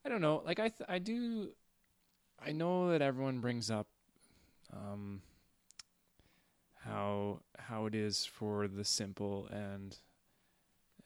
I 0.05 0.09
don't 0.09 0.21
know. 0.21 0.41
Like 0.45 0.59
I, 0.59 0.69
th- 0.69 0.87
I 0.89 0.99
do. 0.99 1.49
I 2.43 2.53
know 2.53 2.89
that 2.91 3.01
everyone 3.01 3.39
brings 3.41 3.69
up, 3.69 3.87
um, 4.73 5.21
how 6.85 7.41
how 7.57 7.85
it 7.85 7.95
is 7.95 8.25
for 8.25 8.67
the 8.67 8.85
simple 8.85 9.47
and 9.51 9.97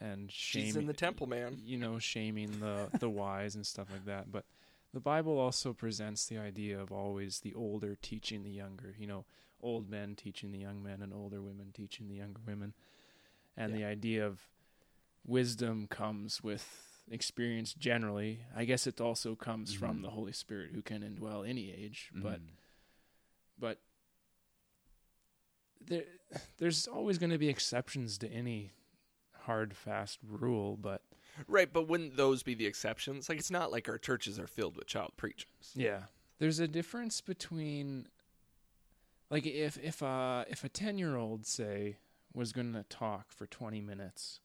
and 0.03 0.29
She's 0.31 0.75
in 0.75 0.86
the 0.86 0.93
temple, 0.93 1.27
man. 1.27 1.57
you 1.63 1.77
know, 1.77 1.98
shaming 2.00 2.60
the 2.60 2.89
the 3.00 3.10
wise 3.22 3.55
and 3.55 3.65
stuff 3.65 3.88
like 3.91 4.05
that. 4.05 4.31
But 4.31 4.45
the 4.93 5.00
Bible 5.00 5.39
also 5.39 5.74
presents 5.74 6.25
the 6.27 6.38
idea 6.38 6.79
of 6.79 6.91
always 6.91 7.39
the 7.39 7.53
older 7.53 7.95
teaching 8.01 8.43
the 8.43 8.51
younger. 8.51 8.95
You 9.00 9.07
know, 9.07 9.25
old 9.62 9.89
men 9.89 10.15
teaching 10.15 10.51
the 10.51 10.60
young 10.60 10.83
men, 10.83 11.01
and 11.01 11.13
older 11.13 11.41
women 11.41 11.72
teaching 11.74 12.07
the 12.10 12.15
younger 12.15 12.41
women. 12.45 12.74
And 13.55 13.74
the 13.74 13.86
idea 13.86 14.25
of 14.25 14.41
wisdom 15.25 15.88
comes 15.88 16.43
with 16.43 16.65
experience 17.10 17.74
generally. 17.74 18.39
I 18.55 18.65
guess 18.65 18.88
it 18.88 19.00
also 19.00 19.36
comes 19.36 19.74
from 19.74 20.01
the 20.01 20.10
Holy 20.10 20.31
Spirit 20.33 20.72
who 20.74 20.81
can 20.81 21.01
indwell 21.01 21.48
any 21.48 21.72
age, 21.72 22.10
but 22.13 22.39
Mhm. 22.41 22.50
but 23.60 23.79
there 25.86 26.03
there's 26.57 26.88
always 26.88 27.17
going 27.17 27.29
to 27.31 27.38
be 27.38 27.50
exceptions 27.50 28.17
to 28.19 28.27
any 28.31 28.72
hard 29.45 29.75
fast 29.75 30.19
rule, 30.27 30.77
but 30.77 31.01
Right, 31.47 31.71
but 31.71 31.88
wouldn't 31.88 32.15
those 32.15 32.43
be 32.43 32.53
the 32.53 32.67
exceptions? 32.67 33.27
Like, 33.27 33.39
it's 33.39 33.50
not 33.50 33.71
like 33.71 33.89
our 33.89 33.97
churches 33.97 34.39
are 34.39 34.45
filled 34.45 34.77
with 34.77 34.85
child 34.85 35.13
preachers. 35.17 35.71
Yeah. 35.73 36.01
There's 36.38 36.59
a 36.59 36.67
difference 36.67 37.21
between 37.21 38.07
like 39.29 39.45
if 39.45 39.77
if 39.83 40.01
a 40.01 40.45
if 40.47 40.63
a 40.63 40.69
10-year-old 40.69 41.45
say 41.45 41.97
was 42.33 42.51
going 42.51 42.73
to 42.73 42.83
talk 42.83 43.31
for 43.31 43.45
20 43.47 43.81
minutes 43.81 44.39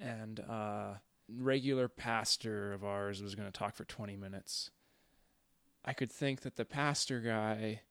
and 0.00 0.40
uh 0.40 0.94
regular 1.28 1.88
pastor 1.88 2.72
of 2.72 2.84
ours 2.84 3.22
was 3.22 3.34
going 3.36 3.50
to 3.50 3.56
talk 3.56 3.76
for 3.76 3.84
20 3.84 4.16
minutes 4.16 4.70
I 5.84 5.92
could 5.92 6.10
think 6.10 6.40
that 6.40 6.56
the 6.56 6.64
pastor 6.64 7.20
guy 7.20 7.82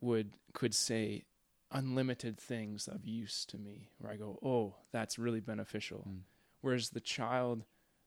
would 0.00 0.32
could 0.54 0.74
say 0.74 1.24
unlimited 1.70 2.38
things 2.38 2.88
of 2.88 3.04
use 3.04 3.44
to 3.46 3.58
me 3.58 3.90
where 3.98 4.12
I 4.12 4.16
go, 4.16 4.38
"Oh, 4.42 4.76
that's 4.92 5.18
really 5.18 5.40
beneficial." 5.40 6.06
Mm. 6.08 6.22
Whereas 6.60 6.90
the 6.90 7.00
child 7.00 7.64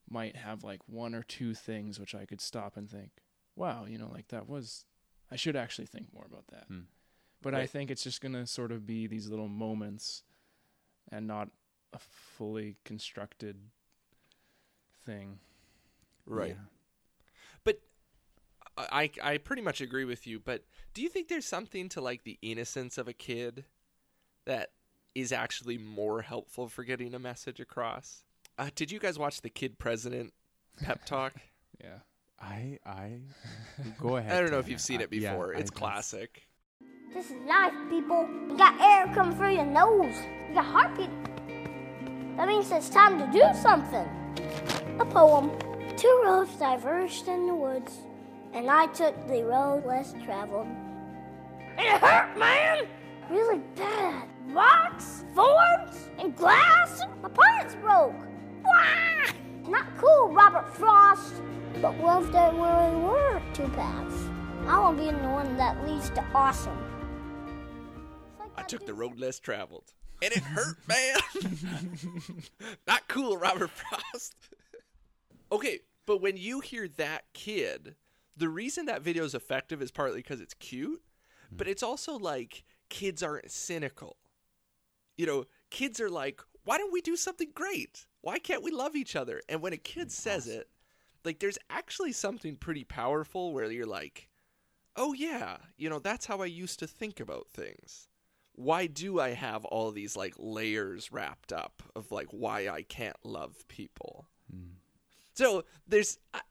might 0.09 0.35
have 0.35 0.63
like 0.63 0.87
one 0.87 1.15
or 1.15 1.23
two 1.23 1.53
things 1.53 1.99
which 1.99 2.15
I 2.15 2.25
could 2.25 2.41
stop 2.41 2.75
and 2.75 2.89
think, 2.89 3.11
"Wow, 3.55 3.85
you 3.85 3.97
know, 3.97 4.09
like 4.09 4.29
that 4.29 4.47
was 4.47 4.85
I 5.29 5.35
should 5.35 5.55
actually 5.55 5.87
think 5.87 6.13
more 6.13 6.25
about 6.25 6.47
that." 6.47 6.65
Hmm. 6.67 6.81
But 7.41 7.55
I 7.55 7.65
think 7.65 7.89
it's 7.89 8.03
just 8.03 8.21
going 8.21 8.33
to 8.33 8.45
sort 8.45 8.71
of 8.71 8.85
be 8.85 9.07
these 9.07 9.27
little 9.27 9.47
moments 9.47 10.21
and 11.11 11.25
not 11.25 11.49
a 11.91 11.97
fully 11.97 12.77
constructed 12.85 13.57
thing. 15.03 15.39
Right. 16.25 16.55
Yeah. 16.55 16.65
But 18.75 18.89
I 18.91 19.11
I 19.21 19.37
pretty 19.37 19.61
much 19.61 19.81
agree 19.81 20.05
with 20.05 20.25
you. 20.27 20.39
But 20.39 20.63
do 20.93 21.01
you 21.01 21.09
think 21.09 21.27
there's 21.27 21.45
something 21.45 21.89
to 21.89 22.01
like 22.01 22.23
the 22.23 22.37
innocence 22.41 22.97
of 22.97 23.07
a 23.07 23.13
kid 23.13 23.65
that 24.45 24.71
is 25.13 25.31
actually 25.31 25.77
more 25.77 26.21
helpful 26.21 26.67
for 26.67 26.83
getting 26.83 27.13
a 27.13 27.19
message 27.19 27.59
across? 27.59 28.23
Uh, 28.57 28.69
did 28.75 28.91
you 28.91 28.99
guys 28.99 29.17
watch 29.19 29.41
the 29.41 29.49
Kid 29.49 29.77
President 29.79 30.33
pep 30.81 31.05
talk? 31.05 31.33
Yeah. 31.83 31.99
I 32.39 32.79
I 32.85 33.19
go 33.99 34.15
ahead. 34.17 34.31
I 34.35 34.41
don't 34.41 34.51
know 34.51 34.59
if 34.59 34.67
you've 34.69 34.81
seen 34.81 34.99
I- 34.99 35.03
it 35.03 35.09
before. 35.09 35.53
yeah, 35.53 35.59
it's 35.59 35.71
I- 35.71 35.75
classic. 35.79 36.47
This 37.13 37.25
is 37.25 37.35
life, 37.45 37.73
people. 37.89 38.25
You 38.49 38.55
got 38.57 38.79
air 38.79 39.13
coming 39.13 39.35
through 39.35 39.53
your 39.55 39.65
nose. 39.65 40.15
You 40.47 40.55
got 40.55 40.63
heartbeat. 40.65 41.09
That 42.37 42.47
means 42.47 42.71
it's 42.71 42.87
time 42.89 43.19
to 43.19 43.27
do 43.37 43.43
something. 43.61 44.07
A 44.99 45.05
poem. 45.05 45.51
Two 45.97 46.21
roads 46.23 46.55
diverged 46.55 47.27
in 47.27 47.47
the 47.47 47.53
woods, 47.53 47.97
and 48.53 48.69
I 48.69 48.87
took 48.87 49.15
the 49.27 49.43
road 49.43 49.85
less 49.85 50.13
traveled. 50.23 50.67
And 51.77 51.79
it 51.79 52.01
hurt, 52.01 52.37
man! 52.37 52.85
Really 53.29 53.61
bad. 53.75 54.27
Rocks, 54.47 55.23
thorns, 55.33 56.09
and 56.19 56.35
glass. 56.35 57.01
My 57.21 57.29
pants 57.29 57.75
broke. 57.75 58.15
Wah! 58.63 59.69
Not 59.69 59.87
cool, 59.97 60.33
Robert 60.33 60.67
Frost. 60.75 61.35
But 61.81 61.95
what 61.97 62.23
if 62.23 62.31
there 62.31 62.51
really 62.51 62.95
were 62.97 63.41
two 63.53 63.67
paths? 63.69 64.29
I 64.67 64.79
want 64.79 64.97
to 64.97 65.03
be 65.03 65.09
in 65.09 65.21
the 65.21 65.29
one 65.29 65.57
that 65.57 65.87
leads 65.87 66.09
to 66.11 66.25
awesome. 66.35 66.77
I 68.57 68.63
took 68.63 68.85
the 68.85 68.93
road 68.93 69.17
less 69.17 69.39
traveled. 69.39 69.93
And 70.21 70.31
it 70.33 70.43
hurt, 70.43 70.77
man. 70.87 71.97
Not 72.87 73.07
cool, 73.07 73.37
Robert 73.37 73.71
Frost. 73.71 74.35
okay, 75.51 75.79
but 76.05 76.21
when 76.21 76.37
you 76.37 76.59
hear 76.59 76.87
that 76.97 77.23
kid, 77.33 77.95
the 78.35 78.49
reason 78.49 78.85
that 78.85 79.01
video 79.01 79.23
is 79.23 79.35
effective 79.35 79.81
is 79.81 79.91
partly 79.91 80.19
because 80.19 80.41
it's 80.41 80.53
cute, 80.55 81.01
mm. 81.53 81.57
but 81.57 81.67
it's 81.67 81.83
also 81.83 82.17
like 82.17 82.63
kids 82.89 83.23
aren't 83.23 83.51
cynical. 83.51 84.17
You 85.17 85.25
know, 85.25 85.45
kids 85.69 85.99
are 85.99 86.09
like, 86.09 86.41
why 86.63 86.77
don't 86.77 86.93
we 86.93 87.01
do 87.01 87.15
something 87.15 87.49
great? 87.53 88.05
Why 88.21 88.39
can't 88.39 88.63
we 88.63 88.71
love 88.71 88.95
each 88.95 89.15
other? 89.15 89.41
And 89.49 89.61
when 89.61 89.73
a 89.73 89.77
kid 89.77 90.11
says 90.11 90.47
it, 90.47 90.69
like 91.25 91.39
there's 91.39 91.57
actually 91.69 92.11
something 92.11 92.55
pretty 92.55 92.83
powerful 92.83 93.53
where 93.53 93.69
you're 93.71 93.85
like, 93.85 94.29
oh 94.95 95.13
yeah, 95.13 95.57
you 95.77 95.89
know, 95.89 95.99
that's 95.99 96.25
how 96.25 96.41
I 96.41 96.45
used 96.45 96.79
to 96.79 96.87
think 96.87 97.19
about 97.19 97.47
things. 97.53 98.07
Why 98.53 98.87
do 98.87 99.19
I 99.19 99.29
have 99.29 99.65
all 99.65 99.91
these 99.91 100.15
like 100.15 100.35
layers 100.37 101.11
wrapped 101.11 101.53
up 101.53 101.83
of 101.95 102.11
like 102.11 102.27
why 102.31 102.67
I 102.67 102.83
can't 102.83 103.15
love 103.23 103.67
people? 103.67 104.27
Hmm. 104.51 104.73
So 105.33 105.63
there's, 105.87 106.19
I, 106.33 106.41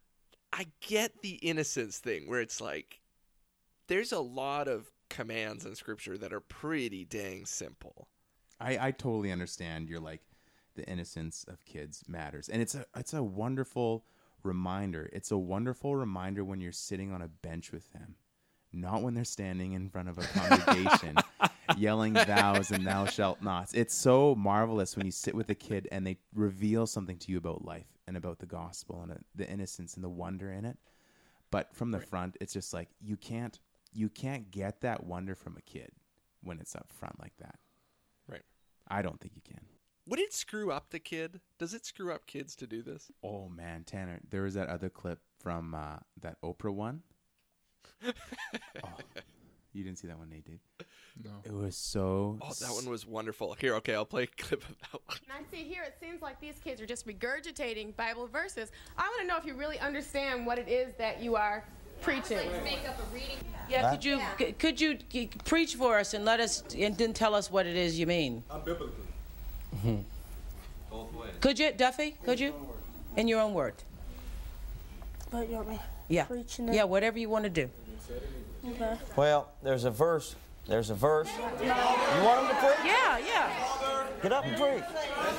I 0.52 0.66
get 0.80 1.22
the 1.22 1.34
innocence 1.34 1.98
thing 1.98 2.28
where 2.28 2.40
it's 2.40 2.60
like, 2.60 3.00
there's 3.86 4.12
a 4.12 4.20
lot 4.20 4.68
of 4.68 4.90
commands 5.08 5.64
in 5.64 5.74
scripture 5.74 6.16
that 6.18 6.32
are 6.32 6.40
pretty 6.40 7.04
dang 7.04 7.46
simple. 7.46 8.08
I, 8.60 8.88
I 8.88 8.90
totally 8.90 9.32
understand 9.32 9.88
you're 9.88 10.00
like 10.00 10.22
the 10.74 10.84
innocence 10.86 11.44
of 11.48 11.64
kids 11.64 12.04
matters. 12.06 12.48
And 12.48 12.60
it's 12.62 12.74
a 12.74 12.84
it's 12.96 13.14
a 13.14 13.22
wonderful 13.22 14.04
reminder. 14.42 15.08
It's 15.12 15.30
a 15.30 15.38
wonderful 15.38 15.96
reminder 15.96 16.44
when 16.44 16.60
you're 16.60 16.72
sitting 16.72 17.12
on 17.12 17.22
a 17.22 17.28
bench 17.28 17.72
with 17.72 17.92
them 17.92 18.16
not 18.72 19.02
when 19.02 19.14
they're 19.14 19.24
standing 19.24 19.72
in 19.72 19.88
front 19.88 20.08
of 20.08 20.18
a 20.18 20.22
congregation 20.38 21.16
yelling 21.80 22.14
thous 22.14 22.70
and 22.70 22.86
thou 22.86 23.04
shalt 23.06 23.40
nots 23.42 23.72
it's 23.74 23.94
so 23.94 24.34
marvelous 24.34 24.96
when 24.96 25.06
you 25.06 25.12
sit 25.12 25.34
with 25.34 25.48
a 25.50 25.54
kid 25.54 25.88
and 25.90 26.06
they 26.06 26.16
reveal 26.34 26.86
something 26.86 27.16
to 27.18 27.32
you 27.32 27.38
about 27.38 27.64
life 27.64 27.86
and 28.06 28.16
about 28.16 28.38
the 28.38 28.46
gospel 28.46 29.00
and 29.02 29.12
uh, 29.12 29.14
the 29.34 29.48
innocence 29.48 29.94
and 29.94 30.04
the 30.04 30.08
wonder 30.08 30.50
in 30.52 30.64
it 30.64 30.76
but 31.50 31.74
from 31.74 31.90
the 31.90 32.00
front 32.00 32.36
it's 32.40 32.52
just 32.52 32.72
like 32.74 32.88
you 33.00 33.16
can't 33.16 33.58
you 33.92 34.08
can't 34.08 34.50
get 34.50 34.80
that 34.80 35.04
wonder 35.04 35.34
from 35.34 35.56
a 35.56 35.62
kid 35.62 35.90
when 36.42 36.58
it's 36.58 36.74
up 36.76 36.86
front 36.92 37.18
like 37.20 37.36
that 37.38 37.58
Right. 38.30 38.42
I 38.88 39.02
don't 39.02 39.20
think 39.20 39.34
you 39.34 39.42
can. 39.42 39.60
Would 40.06 40.20
it 40.20 40.32
screw 40.32 40.72
up 40.72 40.90
the 40.90 40.98
kid? 40.98 41.40
Does 41.58 41.74
it 41.74 41.84
screw 41.84 42.12
up 42.12 42.26
kids 42.26 42.56
to 42.56 42.66
do 42.66 42.82
this? 42.82 43.10
Oh 43.22 43.48
man, 43.48 43.84
Tanner, 43.84 44.20
there 44.28 44.42
was 44.42 44.54
that 44.54 44.68
other 44.68 44.88
clip 44.88 45.20
from 45.38 45.74
uh, 45.74 45.98
that 46.20 46.40
Oprah 46.42 46.74
one. 46.74 47.02
oh, 48.04 48.98
you 49.72 49.84
didn't 49.84 49.98
see 49.98 50.08
that 50.08 50.18
one, 50.18 50.28
Nate, 50.30 50.44
did? 50.44 50.58
No. 51.24 51.30
It 51.44 51.52
was 51.52 51.76
so. 51.76 52.38
Oh, 52.42 52.52
that 52.60 52.70
one 52.70 52.88
was 52.88 53.06
wonderful. 53.06 53.54
Here, 53.54 53.74
okay, 53.76 53.94
I'll 53.94 54.04
play 54.04 54.24
a 54.24 54.26
clip 54.42 54.62
of 54.68 54.76
that 54.80 55.00
one. 55.06 55.18
And 55.28 55.46
I 55.46 55.50
see 55.50 55.64
here 55.64 55.82
it 55.82 55.96
seems 56.00 56.22
like 56.22 56.40
these 56.40 56.58
kids 56.62 56.80
are 56.80 56.86
just 56.86 57.06
regurgitating 57.06 57.94
Bible 57.96 58.26
verses. 58.26 58.70
I 58.96 59.02
want 59.02 59.20
to 59.22 59.26
know 59.26 59.36
if 59.36 59.44
you 59.44 59.54
really 59.54 59.78
understand 59.78 60.46
what 60.46 60.58
it 60.58 60.68
is 60.68 60.94
that 60.98 61.22
you 61.22 61.36
are 61.36 61.64
preaching. 62.02 62.38
Yeah, 63.68 63.90
could 63.90 64.04
you 64.04 64.20
c- 64.38 64.52
could 64.52 64.80
you 64.80 64.98
c- 65.12 65.30
preach 65.44 65.74
for 65.76 65.98
us 65.98 66.14
and 66.14 66.24
let 66.24 66.40
us 66.40 66.64
and 66.76 66.96
then 66.96 67.12
tell 67.12 67.34
us 67.34 67.50
what 67.50 67.66
it 67.66 67.76
is 67.76 67.98
you 67.98 68.06
mean? 68.06 68.42
Unbiblically. 68.50 68.90
Mm-hmm. 69.76 69.96
Both 70.90 71.12
ways. 71.14 71.30
Could 71.40 71.58
you, 71.58 71.72
Duffy? 71.72 72.16
Could 72.24 72.40
you? 72.40 72.54
In 73.16 73.28
your 73.28 73.40
own 73.40 73.54
words. 73.54 73.84
But 75.30 75.48
you 75.48 75.56
want 75.56 75.68
me 75.68 75.78
Yeah. 76.08 76.24
preaching 76.24 76.68
it? 76.68 76.74
Yeah, 76.74 76.84
whatever 76.84 77.18
you 77.18 77.28
want 77.28 77.44
to 77.44 77.50
do. 77.50 77.70
Okay. 78.66 78.96
Well, 79.16 79.52
there's 79.62 79.84
a 79.84 79.90
verse. 79.90 80.34
There's 80.66 80.90
a 80.90 80.94
verse. 80.94 81.28
You 81.62 81.68
want 81.68 82.46
him 82.46 82.48
to 82.48 82.60
preach? 82.60 82.78
Yeah, 82.84 83.18
yeah. 83.18 84.06
Get 84.22 84.32
up 84.32 84.44
and 84.44 84.56
preach. 84.56 84.84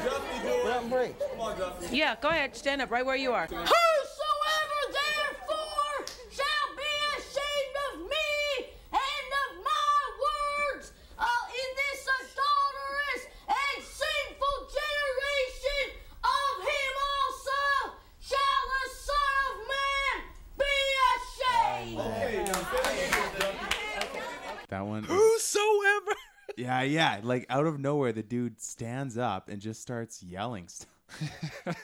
Get 0.04 0.66
up 0.68 0.82
and 0.84 0.92
preach. 0.92 1.92
Yeah, 1.92 2.16
go 2.20 2.30
ahead. 2.30 2.56
Stand 2.56 2.82
up 2.82 2.90
right 2.90 3.06
where 3.06 3.16
you 3.16 3.32
are. 3.32 3.46
Whosoever 3.46 4.82
therefore 4.92 6.06
shall 6.32 6.76
be 6.76 6.94
ashamed 7.18 7.76
of 7.94 8.00
me 8.10 8.66
and 8.92 9.28
of 9.44 9.64
my 9.64 10.76
words 10.76 10.92
uh, 11.20 11.26
in 11.50 11.76
this 11.76 12.02
Uh, 26.82 26.84
yeah, 26.84 27.11
like 27.24 27.46
out 27.50 27.66
of 27.66 27.80
nowhere, 27.80 28.12
the 28.12 28.24
dude 28.24 28.62
stands 28.62 29.18
up 29.18 29.50
and 29.50 29.62
just 29.62 29.82
starts 29.82 30.22
yelling 30.24 30.68
stuff. 30.68 30.88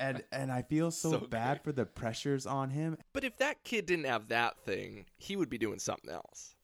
and 0.00 0.22
and 0.32 0.52
I 0.52 0.62
feel 0.62 0.90
so, 0.90 1.12
So 1.12 1.18
bad 1.20 1.62
for 1.62 1.72
the 1.72 1.86
pressures 1.86 2.46
on 2.46 2.70
him. 2.70 2.98
But 3.12 3.24
if 3.24 3.38
that 3.38 3.64
kid 3.64 3.86
didn't 3.86 4.04
have 4.04 4.28
that 4.28 4.58
thing, 4.64 5.06
he 5.16 5.36
would 5.36 5.48
be 5.48 5.58
doing 5.58 5.78
something 5.78 6.10
else. 6.10 6.54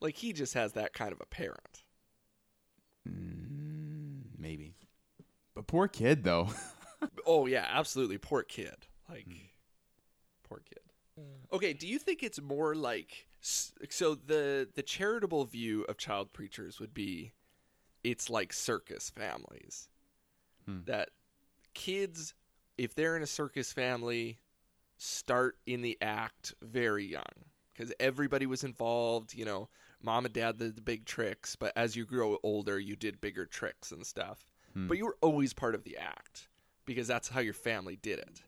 Like 0.00 0.16
he 0.16 0.32
just 0.32 0.54
has 0.54 0.72
that 0.72 0.92
kind 0.92 1.12
of 1.12 1.20
a 1.20 1.26
parent. 1.26 1.84
Mm, 3.08 4.22
maybe, 4.36 4.74
but 5.54 5.66
poor 5.66 5.88
kid 5.88 6.24
though. 6.24 6.48
Oh 7.26 7.44
yeah, 7.44 7.66
absolutely. 7.70 8.16
Poor 8.16 8.42
kid. 8.42 8.86
Like, 9.10 9.26
poor 10.48 10.62
kid. 10.66 10.80
Okay, 11.52 11.72
do 11.72 11.86
you 11.86 11.98
think 11.98 12.22
it's 12.22 12.40
more 12.40 12.74
like 12.74 13.26
so 13.42 14.14
the 14.14 14.68
the 14.74 14.82
charitable 14.82 15.44
view 15.44 15.82
of 15.84 15.98
child 15.98 16.32
preachers 16.32 16.80
would 16.80 16.94
be 16.94 17.32
it's 18.04 18.30
like 18.30 18.52
circus 18.52 19.10
families. 19.10 19.88
Hmm. 20.66 20.80
That 20.86 21.10
kids 21.72 22.34
if 22.78 22.94
they're 22.94 23.16
in 23.16 23.22
a 23.22 23.26
circus 23.26 23.72
family 23.72 24.38
start 24.96 25.56
in 25.66 25.82
the 25.82 25.98
act 26.00 26.54
very 26.62 27.04
young. 27.04 27.24
Because 27.72 27.92
everybody 27.98 28.46
was 28.46 28.62
involved 28.62 29.34
you 29.34 29.44
know 29.44 29.68
mom 30.00 30.26
and 30.26 30.34
dad 30.34 30.58
did 30.58 30.76
the 30.76 30.82
big 30.82 31.06
tricks 31.06 31.56
but 31.56 31.72
as 31.74 31.96
you 31.96 32.04
grow 32.04 32.38
older 32.42 32.78
you 32.78 32.94
did 32.94 33.20
bigger 33.20 33.46
tricks 33.46 33.90
and 33.90 34.06
stuff. 34.06 34.46
Hmm. 34.74 34.86
But 34.86 34.98
you 34.98 35.06
were 35.06 35.16
always 35.20 35.52
part 35.52 35.74
of 35.74 35.82
the 35.84 35.96
act 35.96 36.48
because 36.86 37.08
that's 37.08 37.28
how 37.28 37.40
your 37.40 37.54
family 37.54 37.96
did 37.96 38.18
it. 38.18 38.42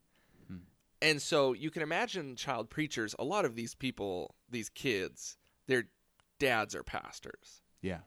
Hmm. 0.48 0.58
And 1.02 1.20
so 1.20 1.54
you 1.54 1.70
can 1.70 1.82
imagine 1.82 2.36
child 2.36 2.70
preachers 2.70 3.14
a 3.18 3.25
lot 3.25 3.44
of 3.44 3.56
these 3.56 3.75
people 3.75 4.36
these 4.48 4.68
kids 4.68 5.36
their 5.66 5.84
dads 6.38 6.75
are 6.75 6.82
pastors. 6.82 7.62
Yeah, 7.82 8.00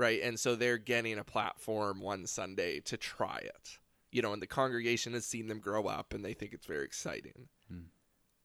right? 0.00 0.22
And 0.22 0.40
so 0.40 0.56
they're 0.56 0.78
getting 0.78 1.18
a 1.18 1.24
platform 1.24 2.00
one 2.00 2.26
Sunday 2.26 2.80
to 2.80 2.96
try 2.96 3.36
it, 3.36 3.78
you 4.10 4.22
know, 4.22 4.32
and 4.32 4.40
the 4.40 4.46
congregation 4.46 5.12
has 5.12 5.26
seen 5.26 5.46
them 5.46 5.60
grow 5.60 5.86
up 5.86 6.14
and 6.14 6.24
they 6.24 6.32
think 6.32 6.54
it's 6.54 6.66
very 6.66 6.84
exciting, 6.84 7.48
hmm. 7.68 7.82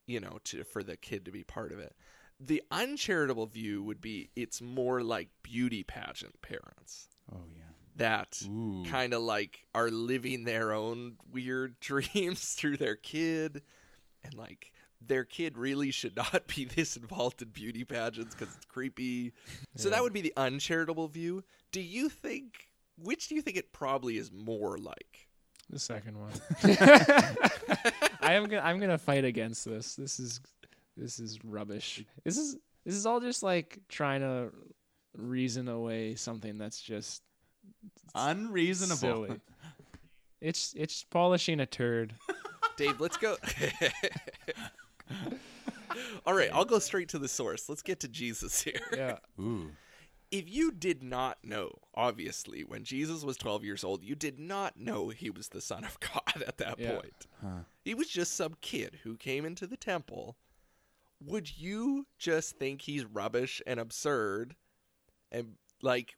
you 0.05 0.19
know, 0.19 0.37
to 0.45 0.65
for 0.65 0.83
the 0.83 0.97
kid 0.97 1.23
to 1.25 1.31
be 1.31 1.43
part 1.43 1.71
of 1.71 1.79
it. 1.79 1.95
The 2.41 2.61
uncharitable 2.69 3.45
view 3.45 3.81
would 3.83 4.01
be 4.01 4.29
it's 4.35 4.61
more 4.61 5.01
like 5.01 5.29
beauty 5.41 5.83
pageant 5.83 6.41
parents 6.41 7.07
oh 7.31 7.45
yeah. 7.55 7.61
that 7.95 8.41
kind 8.89 9.13
of 9.13 9.21
like 9.21 9.65
are 9.73 9.89
living 9.89 10.43
their 10.43 10.73
own 10.73 11.15
weird 11.31 11.79
dreams 11.79 12.53
through 12.53 12.75
their 12.75 12.97
kid 12.97 13.61
and 14.25 14.33
like 14.33 14.73
their 15.01 15.23
kid 15.23 15.57
really 15.57 15.91
should 15.91 16.15
not 16.15 16.47
be 16.55 16.65
this 16.65 16.95
involved 16.97 17.41
in 17.41 17.49
beauty 17.49 17.83
pageants 17.83 18.35
because 18.35 18.53
it's 18.55 18.65
creepy 18.65 19.33
so 19.75 19.89
that 19.89 20.01
would 20.01 20.13
be 20.13 20.21
the 20.21 20.33
uncharitable 20.37 21.07
view 21.07 21.43
do 21.71 21.81
you 21.81 22.09
think 22.09 22.67
which 22.97 23.27
do 23.27 23.35
you 23.35 23.41
think 23.41 23.57
it 23.57 23.71
probably 23.73 24.17
is 24.17 24.31
more 24.31 24.77
like 24.77 25.27
The 25.69 25.79
second 25.79 26.17
one. 26.19 26.31
I 28.21 28.33
am 28.33 28.45
gonna 28.45 28.61
I'm 28.61 28.79
gonna 28.79 28.97
fight 28.97 29.25
against 29.25 29.65
this. 29.65 29.95
This 29.95 30.19
is 30.19 30.39
this 30.95 31.19
is 31.19 31.39
rubbish. 31.43 32.03
This 32.23 32.37
is 32.37 32.55
this 32.85 32.95
is 32.95 33.05
all 33.05 33.19
just 33.19 33.43
like 33.43 33.79
trying 33.89 34.21
to 34.21 34.51
reason 35.17 35.67
away 35.67 36.15
something 36.15 36.57
that's 36.57 36.79
just 36.81 37.21
Unreasonable. 38.13 38.97
silly. 39.25 39.41
It's 40.39 40.73
it's 40.77 41.03
polishing 41.03 41.59
a 41.59 41.65
turd. 41.65 42.13
dave 42.77 42.99
let's 43.01 43.17
go 43.17 43.35
all 46.25 46.33
right 46.33 46.49
i'll 46.53 46.65
go 46.65 46.79
straight 46.79 47.09
to 47.09 47.19
the 47.19 47.27
source 47.27 47.69
let's 47.69 47.81
get 47.81 47.99
to 47.99 48.07
jesus 48.07 48.61
here 48.61 48.79
Yeah. 48.95 49.17
Ooh. 49.39 49.71
if 50.31 50.49
you 50.49 50.71
did 50.71 51.01
not 51.03 51.37
know, 51.43 51.71
obviously, 51.93 52.63
when 52.63 52.83
Jesus 52.83 53.23
was 53.23 53.37
12 53.37 53.63
years 53.63 53.83
old, 53.83 54.03
you 54.03 54.15
did 54.15 54.37
not 54.39 54.75
know 54.75 55.09
he 55.09 55.29
was 55.29 55.47
the 55.49 55.61
Son 55.61 55.85
of 55.85 55.97
God 55.99 56.43
at 56.45 56.57
that 56.57 56.77
Yeah. 56.79 56.93
point. 56.93 57.27
He 57.85 57.93
was 57.93 58.07
just 58.09 58.35
some 58.35 58.55
kid 58.59 58.99
who 59.03 59.15
came 59.17 59.45
into 59.45 59.65
the 59.67 59.77
temple. 59.77 60.35
Would 61.23 61.57
you 61.57 62.07
just 62.17 62.57
think 62.57 62.81
he's 62.81 63.05
rubbish 63.05 63.61
and 63.67 63.79
absurd? 63.79 64.55
And, 65.31 65.53
like, 65.81 66.15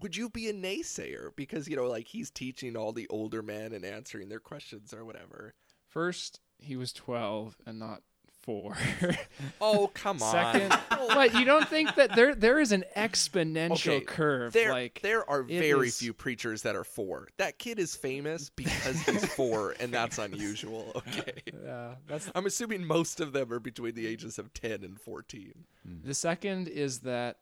would 0.00 0.16
you 0.16 0.30
be 0.30 0.48
a 0.48 0.54
naysayer? 0.54 1.30
Because, 1.36 1.68
you 1.68 1.76
know, 1.76 1.88
like, 1.88 2.06
he's 2.08 2.30
teaching 2.30 2.76
all 2.76 2.92
the 2.92 3.08
older 3.08 3.42
men 3.42 3.72
and 3.72 3.84
answering 3.84 4.28
their 4.28 4.40
questions 4.40 4.94
or 4.94 5.04
whatever. 5.04 5.54
First, 5.88 6.40
he 6.58 6.76
was 6.76 6.92
12 6.92 7.56
and 7.66 7.78
not 7.78 8.02
4. 8.42 8.76
Oh, 9.60 9.90
come 9.94 10.20
on. 10.22 10.30
Second, 10.32 10.78
but 10.90 11.32
you 11.34 11.44
don't 11.46 11.66
think 11.66 11.94
that 11.94 12.14
there 12.14 12.34
there 12.34 12.60
is 12.60 12.72
an 12.72 12.84
exponential 12.96 13.72
Okay, 13.96 14.00
curve 14.02 14.52
There, 14.52 14.70
like 14.72 15.00
there 15.02 15.28
are 15.30 15.42
very 15.42 15.88
is- 15.88 15.98
few 15.98 16.12
preachers 16.12 16.60
that 16.62 16.76
are 16.76 16.84
four. 16.84 17.28
That 17.38 17.58
kid 17.58 17.78
is 17.78 17.96
famous 17.96 18.50
because 18.50 19.00
he's 19.06 19.24
four, 19.34 19.74
and 19.80 19.92
that's 19.92 20.18
unusual. 20.18 20.92
Okay, 20.96 21.32
Yeah, 21.64 21.94
that's 22.06 22.30
I'm 22.34 22.44
assuming 22.44 22.84
most 22.84 23.20
of 23.20 23.32
them 23.32 23.50
are 23.52 23.60
between 23.60 23.94
the 23.94 24.06
ages 24.06 24.38
of 24.38 24.52
ten 24.52 24.84
and 24.84 25.00
fourteen. 25.00 25.64
Hmm. 25.86 26.06
The 26.06 26.14
second 26.14 26.68
is 26.68 26.98
that 27.00 27.38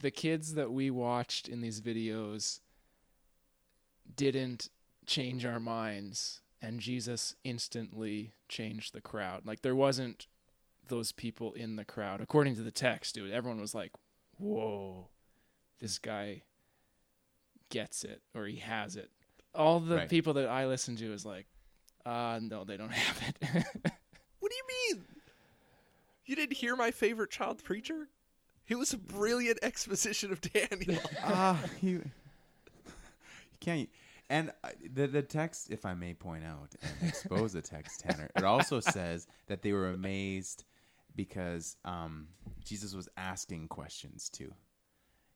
the 0.00 0.10
kids 0.10 0.54
that 0.54 0.70
we 0.70 0.90
watched 0.90 1.48
in 1.48 1.62
these 1.62 1.80
videos 1.80 2.60
didn't 4.14 4.68
change 5.06 5.44
our 5.46 5.60
minds, 5.60 6.40
and 6.60 6.80
Jesus 6.80 7.34
instantly 7.44 8.32
changed 8.48 8.92
the 8.94 9.00
crowd. 9.00 9.46
Like 9.46 9.62
there 9.62 9.74
wasn't 9.76 10.26
those 10.88 11.12
people 11.12 11.52
in 11.52 11.76
the 11.76 11.84
crowd, 11.84 12.20
according 12.20 12.54
to 12.56 12.62
the 12.62 12.70
text. 12.70 13.14
Dude, 13.14 13.30
everyone 13.30 13.60
was 13.60 13.74
like, 13.74 13.92
"Whoa, 14.38 15.08
this 15.80 15.98
guy 15.98 16.42
gets 17.70 18.04
it, 18.04 18.22
or 18.34 18.46
he 18.46 18.56
has 18.56 18.96
it." 18.96 19.10
All 19.54 19.80
the 19.80 19.96
Right. 19.96 20.08
people 20.08 20.34
that 20.34 20.48
I 20.48 20.66
listen 20.66 20.96
to 20.96 21.12
is 21.12 21.24
like, 21.26 21.46
"Uh, 22.06 22.40
no, 22.42 22.64
they 22.64 22.76
don't 22.76 22.90
have 22.92 23.22
it." 23.22 23.36
What 24.40 24.50
do 24.50 24.56
you 24.56 24.94
mean? 24.96 25.04
You 26.26 26.36
didn't 26.36 26.56
hear 26.56 26.76
my 26.76 26.90
favorite 26.90 27.30
child 27.30 27.62
preacher? 27.64 28.08
He 28.64 28.74
was 28.74 28.92
a 28.92 28.98
brilliant 28.98 29.58
exposition 29.62 30.30
of 30.30 30.40
Daniel. 30.42 31.00
Ah, 31.22 31.58
you, 31.80 31.90
you 32.84 33.58
can't. 33.60 33.88
And 34.30 34.50
uh, 34.62 34.68
the 34.92 35.06
the 35.06 35.22
text, 35.22 35.70
if 35.70 35.86
I 35.86 35.94
may 35.94 36.12
point 36.14 36.44
out 36.44 36.74
and 36.82 37.08
expose 37.08 37.52
the 37.54 37.62
text, 37.62 38.00
Tanner, 38.00 38.28
it 38.36 38.44
also 38.44 38.80
says 38.96 39.26
that 39.46 39.62
they 39.62 39.72
were 39.72 39.88
amazed 39.90 40.64
because 41.16 41.76
um, 41.84 42.28
Jesus 42.64 42.94
was 42.94 43.08
asking 43.16 43.68
questions 43.68 44.28
too. 44.28 44.52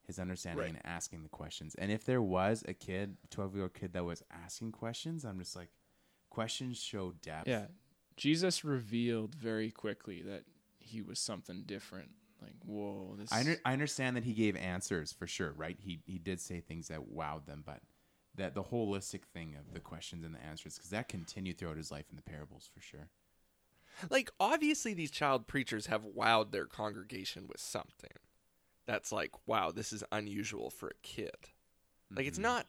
His 0.06 0.18
understanding 0.18 0.60
Right. 0.64 0.74
and 0.74 0.84
asking 0.84 1.22
the 1.22 1.28
questions. 1.28 1.74
And 1.76 1.90
if 1.90 2.04
there 2.04 2.20
was 2.20 2.64
a 2.68 2.74
kid, 2.74 3.16
twelve 3.30 3.54
year 3.54 3.62
old 3.64 3.74
kid 3.74 3.92
that 3.94 4.04
was 4.04 4.22
asking 4.30 4.72
questions, 4.72 5.24
I'm 5.24 5.38
just 5.38 5.56
like, 5.56 5.70
questions 6.28 6.78
show 6.78 7.12
depth. 7.22 7.48
Yeah. 7.48 7.66
Jesus 8.16 8.62
revealed 8.64 9.34
very 9.34 9.70
quickly 9.70 10.20
that 10.22 10.42
he 10.78 11.00
was 11.00 11.18
something 11.18 11.62
different. 11.64 12.10
Like, 12.42 12.56
whoa, 12.64 13.14
this 13.16 13.32
I, 13.32 13.40
under, 13.40 13.56
I 13.64 13.72
understand 13.72 14.16
that 14.16 14.24
he 14.24 14.34
gave 14.34 14.56
answers 14.56 15.12
for 15.12 15.26
sure, 15.26 15.52
right? 15.52 15.78
He 15.80 16.00
he 16.04 16.18
did 16.18 16.40
say 16.40 16.60
things 16.60 16.88
that 16.88 17.00
wowed 17.14 17.46
them, 17.46 17.62
but 17.64 17.80
that 18.34 18.54
the 18.54 18.62
holistic 18.62 19.22
thing 19.32 19.54
of 19.58 19.74
the 19.74 19.80
questions 19.80 20.24
and 20.24 20.34
the 20.34 20.42
answers, 20.42 20.74
because 20.74 20.90
that 20.90 21.08
continued 21.08 21.58
throughout 21.58 21.76
his 21.76 21.90
life 21.90 22.06
in 22.10 22.16
the 22.16 22.22
parables 22.22 22.68
for 22.72 22.80
sure. 22.80 23.08
like 24.10 24.30
obviously 24.40 24.94
these 24.94 25.10
child 25.10 25.46
preachers 25.46 25.86
have 25.86 26.02
wowed 26.02 26.50
their 26.50 26.66
congregation 26.66 27.46
with 27.46 27.60
something 27.60 28.10
that's 28.86 29.12
like 29.12 29.32
wow 29.46 29.70
this 29.70 29.92
is 29.92 30.02
unusual 30.10 30.70
for 30.70 30.88
a 30.88 30.94
kid 31.02 31.30
like 32.16 32.26
it's 32.26 32.38
mm-hmm. 32.38 32.44
not 32.44 32.66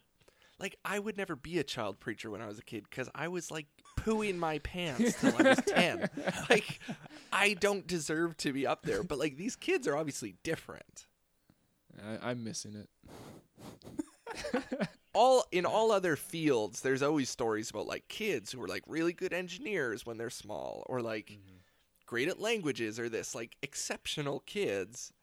like 0.60 0.76
i 0.84 1.00
would 1.00 1.18
never 1.18 1.36
be 1.36 1.58
a 1.58 1.64
child 1.64 2.00
preacher 2.00 2.30
when 2.30 2.42
i 2.42 2.46
was 2.46 2.60
a 2.60 2.64
kid 2.64 2.84
because 2.90 3.10
i 3.16 3.30
was 3.30 3.50
like 3.50 3.68
pooing 3.98 4.36
my 4.36 4.60
pants 4.60 5.20
till 5.20 5.34
i 5.40 5.44
was 5.44 5.62
10 5.66 6.10
like 6.50 6.80
i 7.32 7.54
don't 7.54 7.88
deserve 7.88 8.36
to 8.36 8.52
be 8.52 8.68
up 8.68 8.84
there 8.84 9.02
but 9.02 9.18
like 9.18 9.38
these 9.38 9.56
kids 9.56 9.88
are 9.88 9.96
obviously 9.96 10.36
different 10.44 11.08
I, 12.02 12.30
I'm 12.30 12.44
missing 12.44 12.76
it. 12.76 12.90
all 15.14 15.46
in 15.52 15.66
all 15.66 15.92
other 15.92 16.16
fields 16.16 16.82
there's 16.82 17.04
always 17.04 17.30
stories 17.30 17.70
about 17.70 17.88
like 17.88 18.08
kids 18.08 18.52
who 18.52 18.62
are 18.62 18.68
like 18.68 18.84
really 18.88 19.14
good 19.14 19.34
engineers 19.34 20.06
when 20.06 20.18
they're 20.18 20.30
small 20.30 20.84
or 20.88 21.02
like 21.02 21.28
mm-hmm. 21.28 21.58
great 22.06 22.28
at 22.28 22.40
languages 22.40 23.00
or 23.00 23.10
this 23.10 23.36
like 23.36 23.56
exceptional 23.62 24.40
kids 24.46 25.14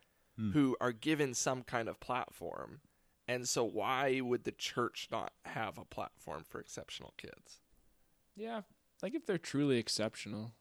hmm. 0.40 0.50
who 0.52 0.76
are 0.80 0.92
given 0.92 1.34
some 1.34 1.62
kind 1.62 1.88
of 1.88 2.00
platform. 2.00 2.80
And 3.28 3.48
so 3.48 3.64
why 3.64 4.20
would 4.20 4.44
the 4.44 4.52
church 4.52 5.08
not 5.12 5.32
have 5.44 5.78
a 5.78 5.84
platform 5.84 6.44
for 6.48 6.60
exceptional 6.60 7.14
kids? 7.16 7.60
Yeah. 8.36 8.62
Like, 9.02 9.14
if 9.14 9.24
they're 9.24 9.38
truly 9.38 9.78
exceptional. 9.78 10.52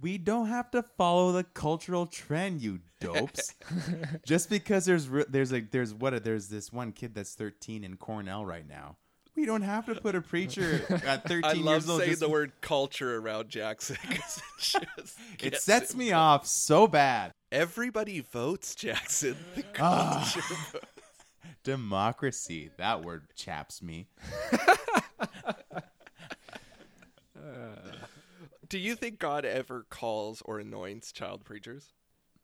We 0.00 0.16
don't 0.18 0.46
have 0.48 0.70
to 0.70 0.82
follow 0.82 1.32
the 1.32 1.44
cultural 1.44 2.06
trend, 2.06 2.62
you 2.62 2.80
dopes. 3.00 3.54
Just 4.26 4.48
because 4.50 4.84
there's 4.86 5.08
there's 5.28 5.52
like 5.52 5.70
there's 5.70 5.92
what 5.92 6.24
there's 6.24 6.48
this 6.48 6.72
one 6.72 6.92
kid 6.92 7.14
that's 7.14 7.34
13 7.34 7.84
in 7.84 7.96
Cornell 7.96 8.44
right 8.46 8.66
now 8.66 8.96
We 9.36 9.46
don't 9.46 9.62
have 9.62 9.86
to 9.86 9.94
put 9.94 10.14
a 10.14 10.20
preacher 10.20 10.82
at 11.06 11.24
13 11.28 11.44
I 11.44 11.52
years 11.52 11.64
love 11.66 11.90
old. 11.90 11.98
saying 12.00 12.10
just- 12.12 12.20
the 12.20 12.28
word 12.28 12.52
culture 12.60 13.16
around 13.18 13.48
Jackson 13.48 13.96
it 14.08 14.20
just 14.58 15.18
it 15.40 15.56
sets 15.60 15.94
me 15.94 16.12
off 16.12 16.46
so 16.46 16.86
bad. 16.86 17.32
Everybody 17.52 18.20
votes, 18.20 18.74
Jackson. 18.74 19.36
The 19.54 19.64
Ah. 19.78 20.30
culture 20.32 20.54
vote. 20.72 20.84
Democracy. 21.64 22.70
That 22.78 23.04
word 23.04 23.24
chaps 23.34 23.82
me. 23.82 24.08
Do 28.70 28.78
you 28.78 28.94
think 28.94 29.18
God 29.18 29.44
ever 29.44 29.84
calls 29.90 30.42
or 30.44 30.58
anoints 30.60 31.12
child 31.12 31.44
preachers? 31.44 31.92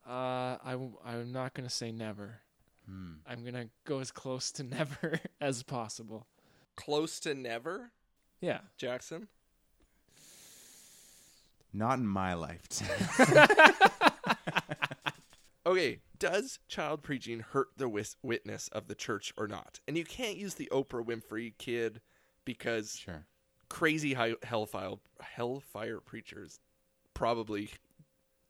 Uh, 0.06 0.56
I 0.62 0.72
w- 0.72 0.98
I'm 1.04 1.32
not 1.32 1.54
gonna 1.54 1.70
say 1.70 1.92
never. 1.92 2.40
Hmm. 2.86 3.14
I'm 3.26 3.44
gonna 3.44 3.66
go 3.84 4.00
as 4.00 4.10
close 4.10 4.50
to 4.52 4.62
never 4.64 5.20
as 5.40 5.62
possible. 5.62 6.26
Close 6.76 7.18
to 7.20 7.34
never, 7.34 7.92
Yeah. 8.40 8.60
Jackson. 8.76 9.28
Not 11.72 11.98
in 11.98 12.06
my 12.06 12.34
lifetime. 12.34 13.48
Okay, 15.66 15.98
does 16.20 16.60
child 16.68 17.02
preaching 17.02 17.40
hurt 17.40 17.70
the 17.76 17.88
wis- 17.88 18.14
witness 18.22 18.68
of 18.68 18.86
the 18.86 18.94
church 18.94 19.32
or 19.36 19.48
not? 19.48 19.80
And 19.88 19.98
you 19.98 20.04
can't 20.04 20.36
use 20.36 20.54
the 20.54 20.68
Oprah 20.72 21.04
Winfrey 21.04 21.54
kid 21.58 22.00
because 22.44 22.94
sure. 22.94 23.26
Crazy 23.68 24.14
high 24.14 24.34
hellfire 24.42 24.94
hellfire 25.20 26.00
preachers 26.00 26.60
probably 27.14 27.70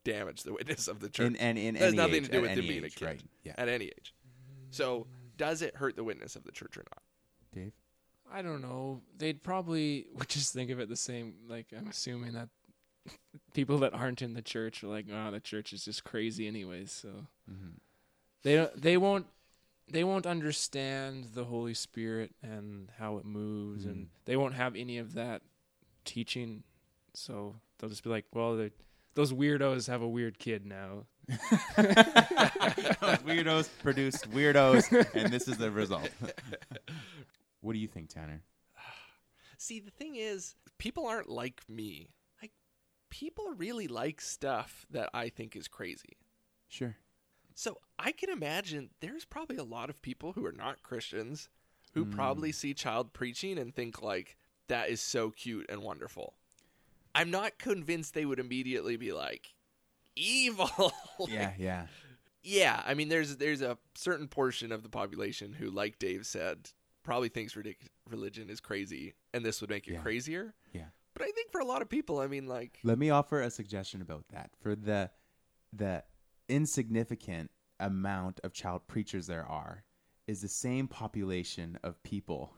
damage 0.04 0.42
the 0.42 0.52
witness 0.52 0.88
of 0.88 1.00
the 1.00 1.08
church. 1.08 1.26
In- 1.26 1.36
and 1.36 1.58
in 1.58 1.74
That 1.74 1.80
has 1.80 1.92
any 1.92 1.96
nothing 1.96 2.14
age, 2.16 2.24
to 2.26 2.30
do 2.32 2.36
at 2.38 2.42
with 2.42 2.50
them 2.50 2.58
any 2.58 2.68
being 2.68 2.82
a 2.82 2.86
age, 2.86 2.94
kid 2.96 3.04
right, 3.06 3.22
yeah. 3.44 3.54
at 3.58 3.68
any 3.68 3.86
age. 3.86 4.14
So, 4.70 5.06
does 5.36 5.62
it 5.62 5.76
hurt 5.76 5.96
the 5.96 6.04
witness 6.04 6.36
of 6.36 6.44
the 6.44 6.52
church 6.52 6.76
or 6.76 6.84
not? 6.92 7.02
Dave? 7.54 7.72
I 8.32 8.42
don't 8.42 8.60
know. 8.62 9.02
They'd 9.16 9.42
probably 9.42 10.06
would 10.14 10.28
just 10.28 10.52
think 10.52 10.70
of 10.70 10.80
it 10.80 10.88
the 10.88 10.96
same. 10.96 11.34
Like 11.48 11.66
I'm 11.76 11.88
assuming 11.88 12.32
that 12.34 12.48
people 13.54 13.78
that 13.78 13.94
aren't 13.94 14.22
in 14.22 14.34
the 14.34 14.42
church 14.42 14.82
are 14.82 14.88
like, 14.88 15.06
"Oh, 15.12 15.30
the 15.30 15.40
church 15.40 15.72
is 15.72 15.84
just 15.84 16.04
crazy, 16.04 16.46
anyways." 16.46 16.90
So 16.92 17.08
Mm-hmm. 17.50 17.70
they 18.42 18.56
don't. 18.56 18.82
They 18.82 18.96
won't. 18.96 19.26
They 19.88 20.02
won't 20.04 20.26
understand 20.26 21.30
the 21.34 21.44
Holy 21.44 21.74
Spirit 21.74 22.34
and 22.42 22.90
how 22.98 23.18
it 23.18 23.24
moves, 23.24 23.84
Mm. 23.86 23.90
and 23.90 24.08
they 24.24 24.36
won't 24.36 24.54
have 24.54 24.74
any 24.74 24.98
of 24.98 25.14
that 25.14 25.42
teaching. 26.04 26.64
So 27.14 27.56
they'll 27.78 27.90
just 27.90 28.02
be 28.02 28.10
like, 28.10 28.26
"Well, 28.34 28.56
they're- 28.56 28.72
those 29.14 29.32
weirdos 29.32 29.86
have 29.86 30.02
a 30.02 30.08
weird 30.08 30.38
kid 30.38 30.66
now." 30.66 31.06
Those 31.28 33.18
weirdos 33.24 33.68
produced 33.82 34.30
weirdos, 34.30 34.90
and 35.14 35.32
this 35.32 35.48
is 35.48 35.56
the 35.56 35.70
result. 35.70 36.10
what 37.60 37.72
do 37.72 37.78
you 37.78 37.88
think, 37.88 38.08
Tanner? 38.10 38.42
See, 39.58 39.80
the 39.80 39.90
thing 39.90 40.16
is, 40.16 40.54
people 40.78 41.06
aren't 41.06 41.28
like 41.28 41.62
me. 41.68 42.10
Like, 42.42 42.52
people 43.10 43.52
really 43.56 43.88
like 43.88 44.20
stuff 44.20 44.86
that 44.90 45.10
I 45.14 45.28
think 45.28 45.56
is 45.56 45.68
crazy. 45.68 46.16
Sure. 46.68 46.96
So 47.56 47.78
I 47.98 48.12
can 48.12 48.28
imagine 48.28 48.90
there's 49.00 49.24
probably 49.24 49.56
a 49.56 49.64
lot 49.64 49.88
of 49.88 50.02
people 50.02 50.32
who 50.32 50.44
are 50.44 50.52
not 50.52 50.82
Christians 50.82 51.48
who 51.94 52.04
hmm. 52.04 52.10
probably 52.12 52.52
see 52.52 52.74
child 52.74 53.14
preaching 53.14 53.56
and 53.58 53.74
think 53.74 54.02
like 54.02 54.36
that 54.68 54.90
is 54.90 55.00
so 55.00 55.30
cute 55.30 55.64
and 55.70 55.82
wonderful. 55.82 56.34
I'm 57.14 57.30
not 57.30 57.58
convinced 57.58 58.12
they 58.12 58.26
would 58.26 58.38
immediately 58.38 58.96
be 58.96 59.12
like 59.12 59.54
evil. 60.14 60.70
Like, 61.18 61.30
Yeah, 61.30 61.52
yeah. 61.56 61.86
yeah, 62.42 62.82
I 62.84 62.92
mean 62.92 63.08
there's 63.08 63.38
there's 63.38 63.62
a 63.62 63.78
certain 63.94 64.28
portion 64.28 64.70
of 64.70 64.82
the 64.82 64.90
population 64.90 65.54
who 65.54 65.70
like 65.70 65.98
Dave 65.98 66.26
said 66.26 66.68
probably 67.02 67.30
thinks 67.30 67.54
ridic- 67.54 67.88
religion 68.06 68.50
is 68.50 68.60
crazy 68.60 69.14
and 69.32 69.42
this 69.42 69.62
would 69.62 69.70
make 69.70 69.88
it 69.88 69.94
Yeah. 69.94 70.00
crazier. 70.00 70.54
Yeah. 70.74 70.88
But 71.14 71.22
I 71.22 71.30
think 71.30 71.50
for 71.52 71.62
a 71.62 71.64
lot 71.64 71.80
of 71.80 71.88
people, 71.88 72.18
I 72.20 72.26
mean 72.26 72.46
like 72.46 72.80
Let 72.84 72.98
me 72.98 73.08
offer 73.08 73.40
a 73.40 73.50
suggestion 73.50 74.02
about 74.02 74.28
that. 74.28 74.50
For 74.60 74.74
the 74.76 75.10
the 75.72 76.04
insignificant 76.48 77.50
amount 77.80 78.40
of 78.44 78.52
child 78.52 78.82
preachers 78.86 79.26
there 79.26 79.44
are 79.46 79.84
is 80.26 80.40
the 80.42 80.48
same 80.48 80.88
population 80.88 81.78
of 81.82 82.02
people 82.02 82.52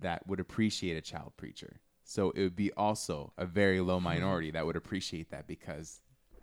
that 0.00 0.26
would 0.26 0.40
appreciate 0.40 0.96
a 0.96 1.00
child 1.00 1.32
preacher. 1.36 1.80
So 2.04 2.30
it 2.32 2.42
would 2.42 2.56
be 2.56 2.72
also 2.72 3.32
a 3.38 3.46
very 3.46 3.80
low 3.80 4.00
minority 4.00 4.50
that 4.50 4.66
would 4.66 4.76
appreciate 4.76 5.30
that 5.30 5.46
because 5.46 6.00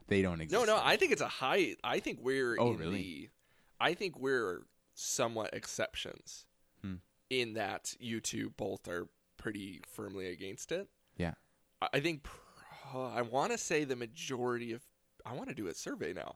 they 0.07 0.21
don't 0.21 0.41
exist. 0.41 0.65
No, 0.65 0.75
no, 0.75 0.81
I 0.83 0.95
think 0.95 1.11
it's 1.11 1.21
a 1.21 1.27
high. 1.27 1.75
I 1.83 1.99
think 1.99 2.19
we're 2.21 2.57
Oh, 2.59 2.71
in 2.71 2.77
really? 2.77 2.95
the. 3.03 3.29
I 3.79 3.93
think 3.93 4.17
we're 4.17 4.61
somewhat 4.93 5.53
exceptions 5.53 6.45
Hmm. 6.81 6.95
in 7.29 7.53
that 7.53 7.95
you 7.99 8.19
two 8.21 8.49
both 8.51 8.87
are 8.87 9.09
pretty 9.37 9.81
firmly 9.87 10.27
against 10.27 10.71
it. 10.71 10.89
Yeah. 11.17 11.33
I- 11.81 11.89
I 11.93 11.99
think 11.99 12.23
pr- 12.23 12.97
I 12.97 13.21
want 13.21 13.51
to 13.51 13.57
say 13.57 13.83
the 13.83 13.95
majority 13.95 14.71
of. 14.71 14.83
I 15.25 15.33
want 15.33 15.49
to 15.49 15.55
do 15.55 15.67
a 15.67 15.73
survey 15.73 16.13
now. 16.13 16.35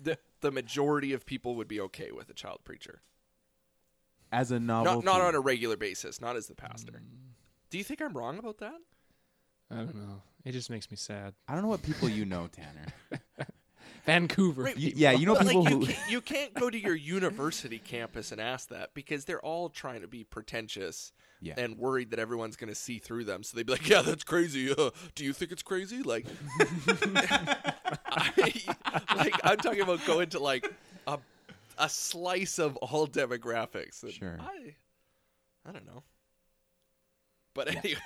the 0.00 0.18
the 0.40 0.50
majority 0.50 1.12
of 1.12 1.26
people 1.26 1.56
would 1.56 1.68
be 1.68 1.80
okay 1.80 2.10
with 2.10 2.28
a 2.28 2.34
child 2.34 2.60
preacher, 2.64 3.02
As 4.30 4.50
a 4.50 4.60
Not, 4.60 5.04
not 5.04 5.20
on 5.20 5.34
a 5.34 5.40
regular 5.40 5.76
basis, 5.76 6.20
not 6.20 6.36
as 6.36 6.46
the 6.46 6.54
pastor. 6.54 6.92
Mm. 6.92 7.32
Do 7.70 7.78
you 7.78 7.84
think 7.84 8.02
I'm 8.02 8.12
wrong 8.12 8.38
about 8.38 8.58
that? 8.58 8.76
I 9.70 9.76
don't 9.76 9.94
know. 9.96 10.22
It 10.44 10.52
just 10.52 10.70
makes 10.70 10.90
me 10.90 10.96
sad. 10.96 11.34
I 11.48 11.54
don't 11.54 11.62
know 11.62 11.68
what 11.68 11.82
people 11.82 12.08
you 12.08 12.24
know, 12.24 12.48
Tanner. 12.48 12.86
Vancouver. 14.06 14.62
Right, 14.64 14.76
Y- 14.76 14.92
yeah, 14.94 15.12
you 15.12 15.26
know 15.26 15.34
people 15.36 15.62
like, 15.64 15.72
who 15.72 15.80
you, 15.80 15.86
can't, 15.86 15.98
you 16.10 16.20
can't 16.20 16.54
go 16.54 16.70
to 16.70 16.78
your 16.78 16.94
university 16.94 17.78
campus 17.78 18.32
and 18.32 18.40
ask 18.40 18.68
that 18.68 18.92
because 18.94 19.24
they're 19.24 19.40
all 19.44 19.68
trying 19.68 20.02
to 20.02 20.06
be 20.08 20.24
pretentious 20.24 21.12
Yeah. 21.40 21.54
and 21.56 21.78
worried 21.78 22.10
that 22.10 22.18
everyone's 22.18 22.56
going 22.56 22.68
to 22.68 22.74
see 22.74 22.98
through 22.98 23.24
them. 23.24 23.42
So 23.42 23.56
they'd 23.56 23.66
be 23.66 23.72
like, 23.72 23.88
"Yeah, 23.88 24.02
that's 24.02 24.24
crazy. 24.24 24.70
Uh, 24.76 24.90
do 25.14 25.24
you 25.24 25.32
think 25.32 25.52
it's 25.52 25.62
crazy?" 25.62 26.02
Like, 26.02 26.26
I, 28.06 28.62
like 29.16 29.34
I'm 29.44 29.56
talking 29.58 29.80
about 29.82 30.04
going 30.06 30.30
to 30.30 30.38
like 30.38 30.70
a 31.06 31.18
a 31.78 31.88
slice 31.88 32.58
of 32.58 32.76
all 32.76 33.06
demographics. 33.06 34.02
And 34.02 34.12
Sure. 34.12 34.38
I 34.40 34.74
I 35.66 35.72
don't 35.72 35.86
know. 35.86 36.02
But 37.54 37.68
anyway. 37.74 38.00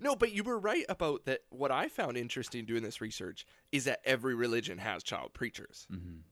No, 0.00 0.14
but 0.16 0.32
you 0.32 0.42
were 0.42 0.58
right 0.58 0.84
about 0.88 1.24
that. 1.26 1.40
What 1.50 1.70
I 1.70 1.88
found 1.88 2.16
interesting 2.16 2.64
doing 2.64 2.82
this 2.82 3.00
research 3.00 3.46
is 3.72 3.84
that 3.84 4.00
every 4.04 4.34
religion 4.34 4.78
has 4.78 5.02
child 5.02 5.32
preachers 5.34 5.86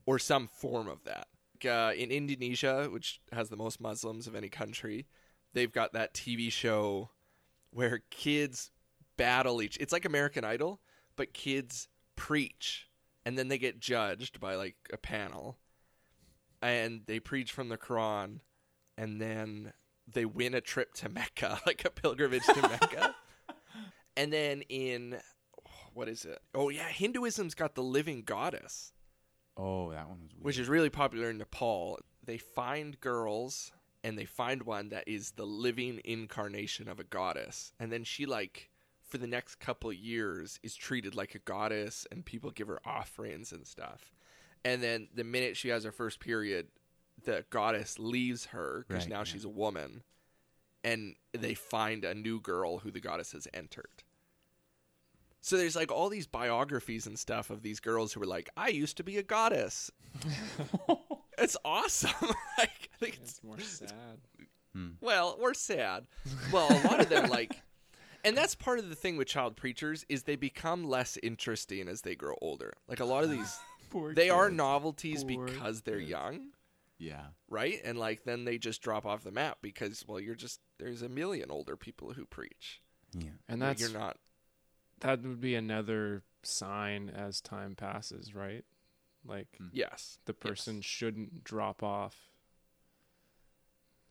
or 0.06 0.18
some 0.18 0.48
form 0.48 0.88
of 0.88 1.04
that. 1.04 1.28
Uh, 1.64 1.92
in 1.92 2.10
Indonesia, 2.10 2.88
which 2.90 3.20
has 3.30 3.48
the 3.48 3.56
most 3.56 3.80
Muslims 3.80 4.26
of 4.26 4.34
any 4.34 4.48
country, 4.48 5.06
they've 5.52 5.70
got 5.72 5.92
that 5.92 6.12
TV 6.12 6.50
show 6.50 7.10
where 7.70 8.02
kids 8.10 8.70
battle 9.16 9.62
each. 9.62 9.76
It's 9.78 9.92
like 9.92 10.04
American 10.04 10.44
Idol, 10.44 10.80
but 11.16 11.32
kids 11.32 11.88
preach, 12.16 12.88
and 13.24 13.38
then 13.38 13.48
they 13.48 13.58
get 13.58 13.78
judged 13.78 14.40
by 14.40 14.56
like 14.56 14.76
a 14.92 14.96
panel, 14.96 15.58
and 16.60 17.02
they 17.06 17.20
preach 17.20 17.52
from 17.52 17.68
the 17.68 17.78
Quran, 17.78 18.40
and 18.98 19.20
then 19.20 19.72
they 20.12 20.24
win 20.24 20.54
a 20.54 20.60
trip 20.60 20.94
to 20.94 21.08
Mecca, 21.08 21.60
like 21.66 21.84
a 21.84 21.90
pilgrimage 21.90 22.44
to 22.46 22.62
Mecca. 22.62 23.14
And 24.16 24.32
then 24.32 24.62
in 24.68 25.18
what 25.94 26.08
is 26.08 26.24
it? 26.24 26.40
Oh 26.54 26.68
yeah, 26.68 26.88
Hinduism's 26.88 27.54
got 27.54 27.74
the 27.74 27.82
living 27.82 28.22
goddess, 28.22 28.92
Oh, 29.56 29.90
that 29.90 30.08
one 30.08 30.20
was 30.22 30.32
weird. 30.32 30.44
which 30.44 30.58
is 30.58 30.68
really 30.68 30.90
popular 30.90 31.30
in 31.30 31.38
Nepal. 31.38 31.98
They 32.24 32.38
find 32.38 32.98
girls 33.00 33.72
and 34.04 34.18
they 34.18 34.24
find 34.24 34.62
one 34.62 34.88
that 34.88 35.06
is 35.06 35.32
the 35.32 35.44
living 35.46 36.00
incarnation 36.04 36.88
of 36.88 36.98
a 36.98 37.04
goddess. 37.04 37.72
And 37.78 37.92
then 37.92 38.04
she 38.04 38.24
like 38.26 38.70
for 39.06 39.18
the 39.18 39.26
next 39.26 39.56
couple 39.56 39.90
of 39.90 39.96
years 39.96 40.58
is 40.62 40.74
treated 40.74 41.14
like 41.14 41.34
a 41.34 41.38
goddess 41.40 42.06
and 42.10 42.24
people 42.24 42.50
give 42.50 42.68
her 42.68 42.80
offerings 42.86 43.52
and 43.52 43.66
stuff. 43.66 44.12
And 44.64 44.82
then 44.82 45.08
the 45.14 45.24
minute 45.24 45.56
she 45.56 45.68
has 45.68 45.84
her 45.84 45.92
first 45.92 46.18
period, 46.20 46.68
the 47.24 47.44
goddess 47.50 47.98
leaves 47.98 48.46
her 48.46 48.84
because 48.88 49.04
Right, 49.04 49.10
now 49.10 49.18
yeah. 49.18 49.24
she's 49.24 49.44
a 49.44 49.48
woman 49.50 50.02
and 50.84 51.14
they 51.32 51.54
find 51.54 52.04
a 52.04 52.14
new 52.14 52.40
girl 52.40 52.78
who 52.78 52.90
the 52.90 53.00
goddess 53.00 53.32
has 53.32 53.48
entered. 53.54 54.02
So 55.40 55.56
there's 55.56 55.76
like 55.76 55.90
all 55.90 56.08
these 56.08 56.26
biographies 56.26 57.06
and 57.06 57.18
stuff 57.18 57.50
of 57.50 57.62
these 57.62 57.80
girls 57.80 58.12
who 58.12 58.20
were 58.20 58.26
like, 58.26 58.48
I 58.56 58.68
used 58.68 58.96
to 58.98 59.02
be 59.02 59.18
a 59.18 59.22
goddess. 59.22 59.90
it's 61.38 61.56
awesome. 61.64 62.10
like, 62.58 62.90
I 62.94 62.96
think 62.98 63.18
it's 63.20 63.32
It's 63.32 63.44
more 63.44 63.58
sad. 63.58 64.18
Hmm. 64.72 64.90
well, 65.00 65.36
or 65.40 65.52
sad. 65.52 66.06
Well, 66.52 66.70
a 66.70 66.80
lot 66.86 67.00
of 67.00 67.08
them 67.08 67.28
like 67.28 67.60
and 68.24 68.36
that's 68.36 68.54
part 68.54 68.78
of 68.78 68.88
the 68.88 68.94
thing 68.94 69.16
with 69.16 69.28
child 69.28 69.56
preachers 69.56 70.04
is 70.08 70.22
they 70.22 70.36
become 70.36 70.84
less 70.84 71.18
interesting 71.22 71.88
as 71.88 72.02
they 72.02 72.14
grow 72.14 72.36
older. 72.40 72.74
Like 72.88 73.00
a 73.00 73.04
lot 73.04 73.24
of 73.24 73.30
these 73.30 73.58
they 74.14 74.30
are 74.30 74.50
novelties 74.50 75.24
Poor 75.24 75.46
because 75.46 75.82
they're 75.82 75.98
young, 75.98 76.50
yeah. 76.98 77.26
right? 77.50 77.80
And 77.84 77.98
like 77.98 78.24
then 78.24 78.44
they 78.44 78.58
just 78.58 78.82
drop 78.82 79.04
off 79.04 79.24
the 79.24 79.32
map 79.32 79.58
because 79.60 80.04
well, 80.06 80.20
you're 80.20 80.34
just 80.34 80.60
there's 80.82 81.02
a 81.02 81.08
million 81.08 81.50
older 81.50 81.76
people 81.76 82.12
who 82.12 82.24
preach. 82.26 82.80
Yeah. 83.14 83.30
And 83.48 83.60
that's 83.60 83.80
you're 83.80 83.90
not 83.90 84.16
that 85.00 85.22
would 85.22 85.40
be 85.40 85.54
another 85.54 86.22
sign 86.42 87.10
as 87.14 87.40
time 87.40 87.74
passes, 87.74 88.34
right? 88.34 88.64
Like 89.26 89.48
hmm. 89.58 89.68
yes. 89.72 90.18
the 90.24 90.34
person 90.34 90.80
shouldn't 90.80 91.44
drop 91.44 91.82
off. 91.82 92.16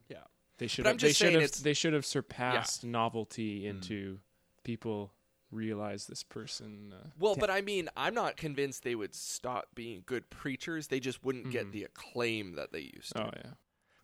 Yeah. 0.10 0.18
They 0.58 0.68
should 0.68 0.84
But 0.84 0.92
I'm 0.92 0.96
have. 0.96 1.02
They 1.02 1.08
just 1.10 1.20
should 1.20 1.26
saying 1.26 1.34
have. 1.36 1.44
it's- 1.44 1.62
They 1.62 1.74
should 1.74 1.94
have 1.94 2.06
surpassed 2.06 2.84
novelty 2.84 3.62
hmm. 3.62 3.70
into 3.70 4.20
people 4.64 5.12
realize 5.52 6.08
this 6.08 6.24
person. 6.24 6.94
Uh, 6.94 7.08
Well, 7.20 7.36
but 7.36 7.50
I 7.50 7.62
mean, 7.62 7.90
I'm 7.98 8.14
not 8.14 8.38
convinced 8.38 8.84
they 8.84 8.96
would 8.96 9.14
stop 9.14 9.68
being 9.76 10.04
good 10.06 10.30
preachers. 10.30 10.88
They 10.88 11.02
just 11.02 11.24
wouldn't 11.26 11.52
get 11.52 11.66
hmm. 11.66 11.72
the 11.72 11.84
acclaim 11.84 12.56
that 12.56 12.72
they 12.72 12.92
used 12.94 13.14
to. 13.16 13.26
oh 13.26 13.32
yeah. 13.36 13.52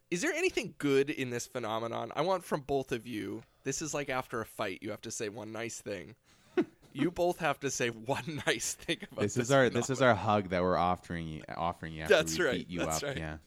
Is 0.10 0.22
there 0.22 0.34
anything 0.34 0.74
good 0.78 1.10
in 1.10 1.30
this 1.30 1.48
phenomenon? 1.48 2.12
I 2.16 2.22
want 2.22 2.44
from 2.44 2.62
both 2.62 2.92
of 2.92 3.06
you. 3.06 3.44
This 3.64 3.82
is 3.82 3.94
like 3.94 4.10
after 4.10 4.40
a 4.40 4.46
fight, 4.46 4.80
you 4.82 4.92
have 4.92 5.02
to 5.02 5.12
say 5.12 5.28
one 5.30 5.52
nice 5.52 5.80
thing. 5.82 6.16
you 6.94 7.12
both 7.12 7.40
have 7.40 7.60
to 7.62 7.70
say 7.70 7.90
one 7.90 8.42
nice 8.48 8.74
thing 8.76 8.98
about 9.12 9.22
This 9.24 9.34
this. 9.36 9.46
is 9.48 9.52
our 9.52 9.70
this 9.70 9.90
is 9.90 10.02
our 10.02 10.16
hug 10.16 10.50
that 10.50 10.62
we're 10.64 10.78
offering 10.78 11.28
you 11.28 11.42
offering 11.56 11.94
you 11.94 12.04
after 12.04 12.16
That's 12.16 12.40
we 12.40 12.46
right, 12.46 12.54
beat 12.56 12.70
you 12.70 12.80
that's 12.80 12.98
up. 12.98 13.10
right. 13.10 13.18
Yeah, 13.18 13.38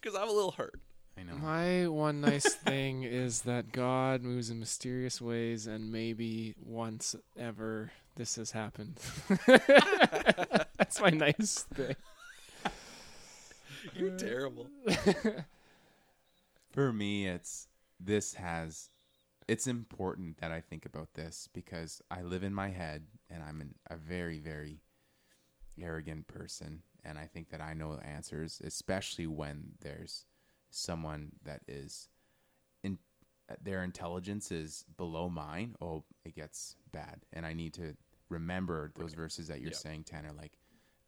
because 0.00 0.16
I'm 0.18 0.28
a 0.28 0.32
little 0.32 0.52
hurt. 0.52 0.80
I 1.18 1.22
know. 1.24 1.34
My 1.34 1.86
one 1.86 2.22
nice 2.22 2.54
thing 2.54 3.02
is 3.02 3.42
that 3.42 3.70
God 3.72 4.22
moves 4.22 4.48
in 4.48 4.58
mysterious 4.58 5.20
ways, 5.20 5.66
and 5.66 5.92
maybe 5.92 6.54
once 6.64 7.14
ever 7.38 7.90
this 8.16 8.36
has 8.36 8.52
happened. 8.52 8.98
That's 9.46 10.98
my 11.00 11.10
nice 11.10 11.66
thing. 11.74 11.94
You're 13.94 14.16
terrible. 14.16 14.68
For 16.70 16.92
me, 16.92 17.26
it's 17.26 17.68
this 17.98 18.34
has 18.34 18.90
it's 19.48 19.66
important 19.66 20.38
that 20.38 20.52
I 20.52 20.60
think 20.60 20.86
about 20.86 21.14
this 21.14 21.48
because 21.52 22.00
I 22.10 22.22
live 22.22 22.44
in 22.44 22.54
my 22.54 22.68
head 22.68 23.06
and 23.28 23.42
I'm 23.42 23.60
an, 23.60 23.74
a 23.90 23.96
very 23.96 24.38
very 24.38 24.80
arrogant 25.80 26.28
person 26.28 26.82
and 27.04 27.18
I 27.18 27.24
think 27.26 27.50
that 27.50 27.60
I 27.60 27.72
know 27.74 27.96
the 27.96 28.06
answers, 28.06 28.60
especially 28.64 29.26
when 29.26 29.72
there's 29.80 30.26
someone 30.70 31.32
that 31.44 31.62
is 31.66 32.08
in 32.82 32.98
their 33.62 33.82
intelligence 33.82 34.52
is 34.52 34.84
below 34.96 35.28
mine. 35.28 35.74
Oh, 35.80 36.04
it 36.24 36.36
gets 36.36 36.76
bad, 36.92 37.20
and 37.32 37.44
I 37.44 37.52
need 37.52 37.74
to 37.74 37.96
remember 38.28 38.92
those 38.94 39.14
verses 39.14 39.48
that 39.48 39.60
you're 39.60 39.70
Yep. 39.70 39.78
saying, 39.80 40.04
Tanner. 40.04 40.32
Like 40.32 40.58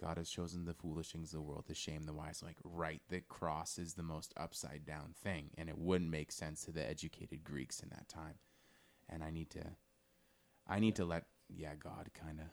God 0.02 0.18
has 0.18 0.28
chosen 0.28 0.64
the 0.64 0.74
foolish 0.74 1.12
things 1.12 1.32
of 1.32 1.38
the 1.38 1.42
world 1.42 1.66
to 1.66 1.74
shame 1.74 2.04
the 2.04 2.12
wise. 2.12 2.42
Like, 2.44 2.56
right, 2.64 3.00
the 3.08 3.20
cross 3.20 3.78
is 3.78 3.94
the 3.94 4.02
most 4.02 4.34
upside 4.36 4.84
down 4.84 5.14
thing, 5.22 5.50
and 5.56 5.68
it 5.68 5.78
wouldn't 5.78 6.10
make 6.10 6.32
sense 6.32 6.64
to 6.64 6.72
the 6.72 6.88
educated 6.88 7.44
Greeks 7.44 7.80
in 7.80 7.88
that 7.90 8.08
time. 8.08 8.34
And 9.08 9.22
I 9.22 9.30
need 9.30 9.50
to, 9.50 9.62
I 10.68 10.80
need 10.80 10.96
to 10.96 11.04
let, 11.04 11.26
yeah, 11.48 11.74
God 11.78 12.10
kind 12.14 12.40
of 12.40 12.46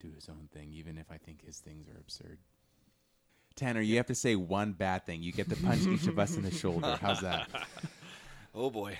do 0.00 0.14
his 0.14 0.28
own 0.30 0.48
thing, 0.54 0.72
even 0.72 0.96
if 0.96 1.10
I 1.10 1.18
think 1.18 1.44
his 1.44 1.58
things 1.58 1.86
are 1.88 1.98
absurd. 1.98 2.38
Tanner, 3.56 3.82
you 3.82 3.98
have 3.98 4.06
to 4.06 4.14
say 4.14 4.34
one 4.34 4.72
bad 4.72 5.04
thing. 5.04 5.22
You 5.22 5.32
get 5.32 5.50
to 5.50 5.56
punch 5.56 5.86
each 5.86 6.06
of 6.06 6.18
us 6.18 6.36
in 6.36 6.42
the 6.42 6.50
shoulder. 6.50 6.98
How's 7.00 7.20
that? 7.20 7.48
Oh 8.58 8.70
boy. 8.70 8.98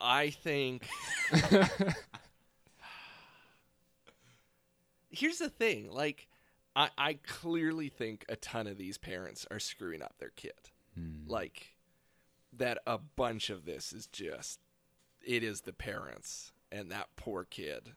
I 0.00 0.30
think. 0.30 0.86
Here's 5.10 5.38
the 5.38 5.48
thing. 5.48 5.90
Like, 5.90 6.27
I, 6.78 6.90
I 6.96 7.14
clearly 7.26 7.88
think 7.88 8.24
a 8.28 8.36
ton 8.36 8.68
of 8.68 8.78
these 8.78 8.98
parents 8.98 9.44
are 9.50 9.58
screwing 9.58 10.00
up 10.00 10.14
their 10.18 10.30
kid. 10.30 10.52
Hmm. 10.94 11.26
Like, 11.26 11.74
that 12.56 12.78
a 12.86 12.98
bunch 12.98 13.50
of 13.50 13.64
this 13.64 13.92
is 13.92 14.06
just. 14.06 14.60
It 15.26 15.42
is 15.42 15.62
the 15.62 15.72
parents, 15.72 16.52
and 16.70 16.92
that 16.92 17.08
poor 17.16 17.44
kid 17.44 17.94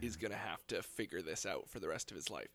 is 0.00 0.16
going 0.16 0.30
to 0.30 0.38
have 0.38 0.66
to 0.68 0.82
figure 0.82 1.20
this 1.20 1.44
out 1.44 1.68
for 1.68 1.78
the 1.78 1.88
rest 1.88 2.10
of 2.10 2.16
his 2.16 2.30
life. 2.30 2.48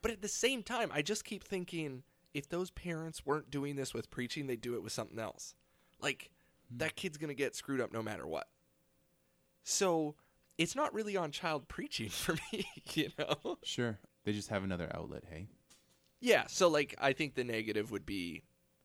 But 0.00 0.12
at 0.12 0.22
the 0.22 0.28
same 0.28 0.62
time, 0.62 0.90
I 0.94 1.02
just 1.02 1.24
keep 1.24 1.42
thinking 1.42 2.04
if 2.32 2.48
those 2.48 2.70
parents 2.70 3.26
weren't 3.26 3.50
doing 3.50 3.74
this 3.74 3.92
with 3.92 4.10
preaching, 4.10 4.46
they'd 4.46 4.60
do 4.60 4.74
it 4.74 4.82
with 4.84 4.92
something 4.92 5.18
else. 5.18 5.54
Like, 6.00 6.30
hmm. 6.70 6.78
that 6.78 6.94
kid's 6.94 7.18
going 7.18 7.28
to 7.28 7.34
get 7.34 7.56
screwed 7.56 7.80
up 7.80 7.92
no 7.92 8.02
matter 8.02 8.26
what. 8.26 8.46
So, 9.64 10.14
it's 10.56 10.76
not 10.76 10.94
really 10.94 11.16
on 11.16 11.32
child 11.32 11.66
preaching 11.66 12.08
for 12.10 12.36
me, 12.52 12.66
you 12.94 13.10
know? 13.18 13.58
Sure. 13.64 13.98
They 14.28 14.34
just 14.34 14.50
have 14.50 14.62
another 14.62 14.90
outlet, 14.94 15.24
hey? 15.30 15.46
Yeah, 16.20 16.44
so, 16.48 16.68
like, 16.68 16.94
I 16.98 17.14
think 17.14 17.34
the 17.34 17.44
negative 17.44 17.90
would 17.90 18.04
be 18.04 18.42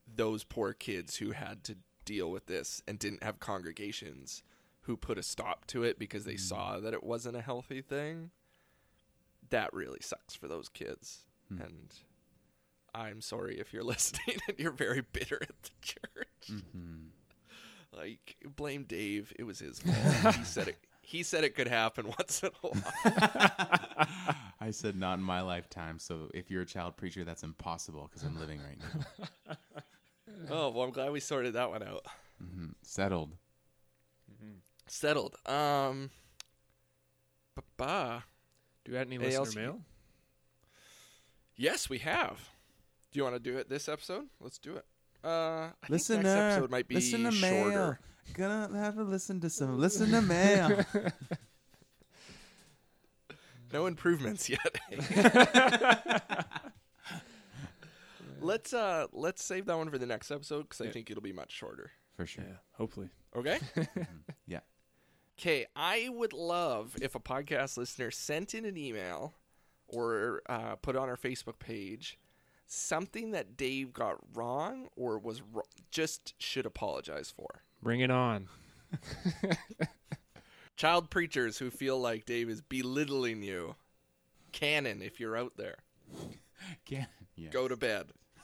those 0.07 0.45
poor 0.45 0.71
kids 0.71 1.17
who 1.17 1.31
had 1.31 1.65
to 1.65 1.75
deal 2.05 2.31
with 2.31 2.45
this 2.45 2.81
and 2.87 2.97
didn't 2.97 3.25
have 3.25 3.41
congregations 3.41 4.41
who 4.83 4.95
put 4.95 5.17
a 5.17 5.21
stop 5.21 5.67
to 5.67 5.83
it 5.83 5.99
because 5.99 6.23
they 6.23 6.35
hmm. 6.35 6.37
saw 6.37 6.79
that 6.79 6.93
it 6.93 7.03
wasn't 7.03 7.35
a 7.35 7.41
healthy 7.41 7.81
thing. 7.81 8.31
That 9.49 9.73
really 9.73 9.99
sucks 9.99 10.33
for 10.33 10.47
those 10.47 10.69
kids. 10.69 11.25
Hmm. 11.49 11.61
And 11.61 11.93
I'm 12.95 13.19
sorry 13.19 13.59
if 13.59 13.73
you're 13.73 13.83
listening 13.93 14.37
and 14.47 14.57
you're 14.57 14.71
very 14.71 15.01
bitter 15.01 15.39
at 15.41 15.61
the 15.61 15.71
church. 15.81 16.51
Mm-hmm. 16.51 17.07
Like 17.95 18.37
blame 18.55 18.85
Dave. 18.85 19.33
It 19.37 19.43
was 19.43 19.59
his 19.59 19.77
fault. 19.77 20.35
he 20.35 20.43
said 20.45 20.69
it. 20.69 20.77
He 21.05 21.21
said 21.21 21.43
it 21.43 21.53
could 21.53 21.67
happen 21.67 22.07
once 22.17 22.41
in 22.41 22.49
a 22.63 22.67
while. 22.67 24.07
I 24.63 24.71
said 24.71 24.95
not 24.95 25.17
in 25.19 25.23
my 25.23 25.41
lifetime. 25.41 25.99
So 25.99 26.29
if 26.33 26.49
you're 26.49 26.61
a 26.61 26.65
child 26.65 26.95
preacher, 26.97 27.23
that's 27.23 27.43
impossible 27.43 28.07
because 28.09 28.23
I'm 28.23 28.39
living 28.39 28.59
right 28.67 28.77
now. 29.47 29.55
oh 30.49 30.69
well, 30.69 30.83
I'm 30.83 30.91
glad 30.91 31.11
we 31.11 31.19
sorted 31.19 31.53
that 31.53 31.69
one 31.69 31.83
out. 31.83 32.05
Settled. 32.81 33.31
Settled. 34.87 35.35
Um. 35.45 36.09
Ba-ba. 37.55 38.23
Do 38.83 38.91
we 38.91 38.97
have 38.97 39.07
any 39.07 39.15
Anything 39.15 39.35
else 39.35 39.47
listener 39.49 39.61
you- 39.61 39.67
mail? 39.69 39.81
Yes, 41.55 41.89
we 41.89 41.99
have. 41.99 42.39
Do 43.11 43.19
you 43.19 43.23
want 43.23 43.35
to 43.35 43.39
do 43.39 43.57
it 43.57 43.69
this 43.69 43.87
episode? 43.87 44.25
Let's 44.41 44.57
do 44.57 44.75
it. 44.75 44.85
Uh, 45.23 45.27
I 45.27 45.71
think 45.81 45.91
next 45.91 46.09
episode 46.09 46.71
might 46.71 46.87
be 46.87 46.95
listen 46.95 47.23
to 47.23 47.31
shorter. 47.31 47.69
mail. 47.69 47.97
Gonna 48.33 48.77
have 48.79 48.95
to 48.95 49.03
listen 49.03 49.39
to 49.41 49.49
some 49.49 49.77
listen 49.79 50.09
to 50.11 50.21
mail. 50.21 50.83
No 53.73 53.87
improvements 53.87 54.49
yet. 54.49 54.79
let's 58.41 58.73
uh 58.73 59.07
let's 59.11 59.43
save 59.43 59.65
that 59.65 59.77
one 59.77 59.89
for 59.89 59.97
the 59.97 60.05
next 60.05 60.29
episode 60.31 60.63
because 60.63 60.81
I 60.81 60.89
think 60.89 61.09
it'll 61.09 61.23
be 61.23 61.33
much 61.33 61.51
shorter. 61.51 61.91
For 62.15 62.25
sure. 62.25 62.43
Yeah, 62.47 62.57
hopefully. 62.73 63.09
Okay. 63.35 63.59
Yeah. 64.45 64.59
Okay, 65.39 65.65
I 65.75 66.09
would 66.09 66.33
love 66.33 66.95
if 67.01 67.15
a 67.15 67.19
podcast 67.19 67.77
listener 67.77 68.11
sent 68.11 68.53
in 68.53 68.65
an 68.65 68.77
email 68.77 69.33
or 69.87 70.43
uh, 70.47 70.75
put 70.75 70.95
on 70.95 71.09
our 71.09 71.15
Facebook 71.17 71.57
page 71.57 72.19
something 72.67 73.31
that 73.31 73.57
Dave 73.57 73.93
got 73.93 74.17
wrong 74.33 74.89
or 74.95 75.17
was 75.17 75.41
ro- 75.41 75.63
just 75.89 76.33
should 76.37 76.65
apologize 76.67 77.33
for. 77.35 77.63
Bring 77.81 78.01
it 78.01 78.11
on. 78.11 78.47
Child 80.75 81.09
preachers 81.09 81.57
who 81.59 81.69
feel 81.69 81.99
like 81.99 82.25
Dave 82.25 82.49
is 82.49 82.61
belittling 82.61 83.43
you. 83.43 83.75
Kanon, 84.51 85.01
if 85.01 85.19
you're 85.19 85.37
out 85.37 85.53
there, 85.57 85.77
Can- 86.85 87.07
yeah. 87.35 87.49
go 87.49 87.67
to 87.67 87.75
bed. 87.77 88.07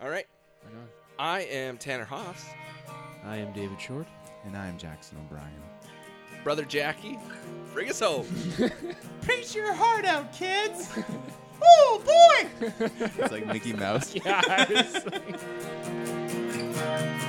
All 0.00 0.08
right. 0.08 0.26
Right. 0.64 0.88
I 1.18 1.40
am 1.40 1.76
Tanner 1.78 2.04
Haas. 2.04 2.44
I 3.24 3.36
am 3.36 3.52
David 3.52 3.80
Short. 3.80 4.06
And 4.44 4.56
I'm 4.56 4.78
Jackson 4.78 5.18
O'Brien. 5.26 5.52
Brother 6.44 6.64
Jackie, 6.64 7.18
bring 7.74 7.90
us 7.90 8.00
home. 8.00 8.26
Preach 9.22 9.54
your 9.54 9.74
heart 9.74 10.04
out, 10.04 10.32
kids. 10.32 10.96
oh 11.62 12.02
boy! 12.04 12.70
It's 13.00 13.32
like 13.32 13.46
Mickey 13.46 13.72
Mouse. 13.72 14.14
Yeah. 14.24 14.64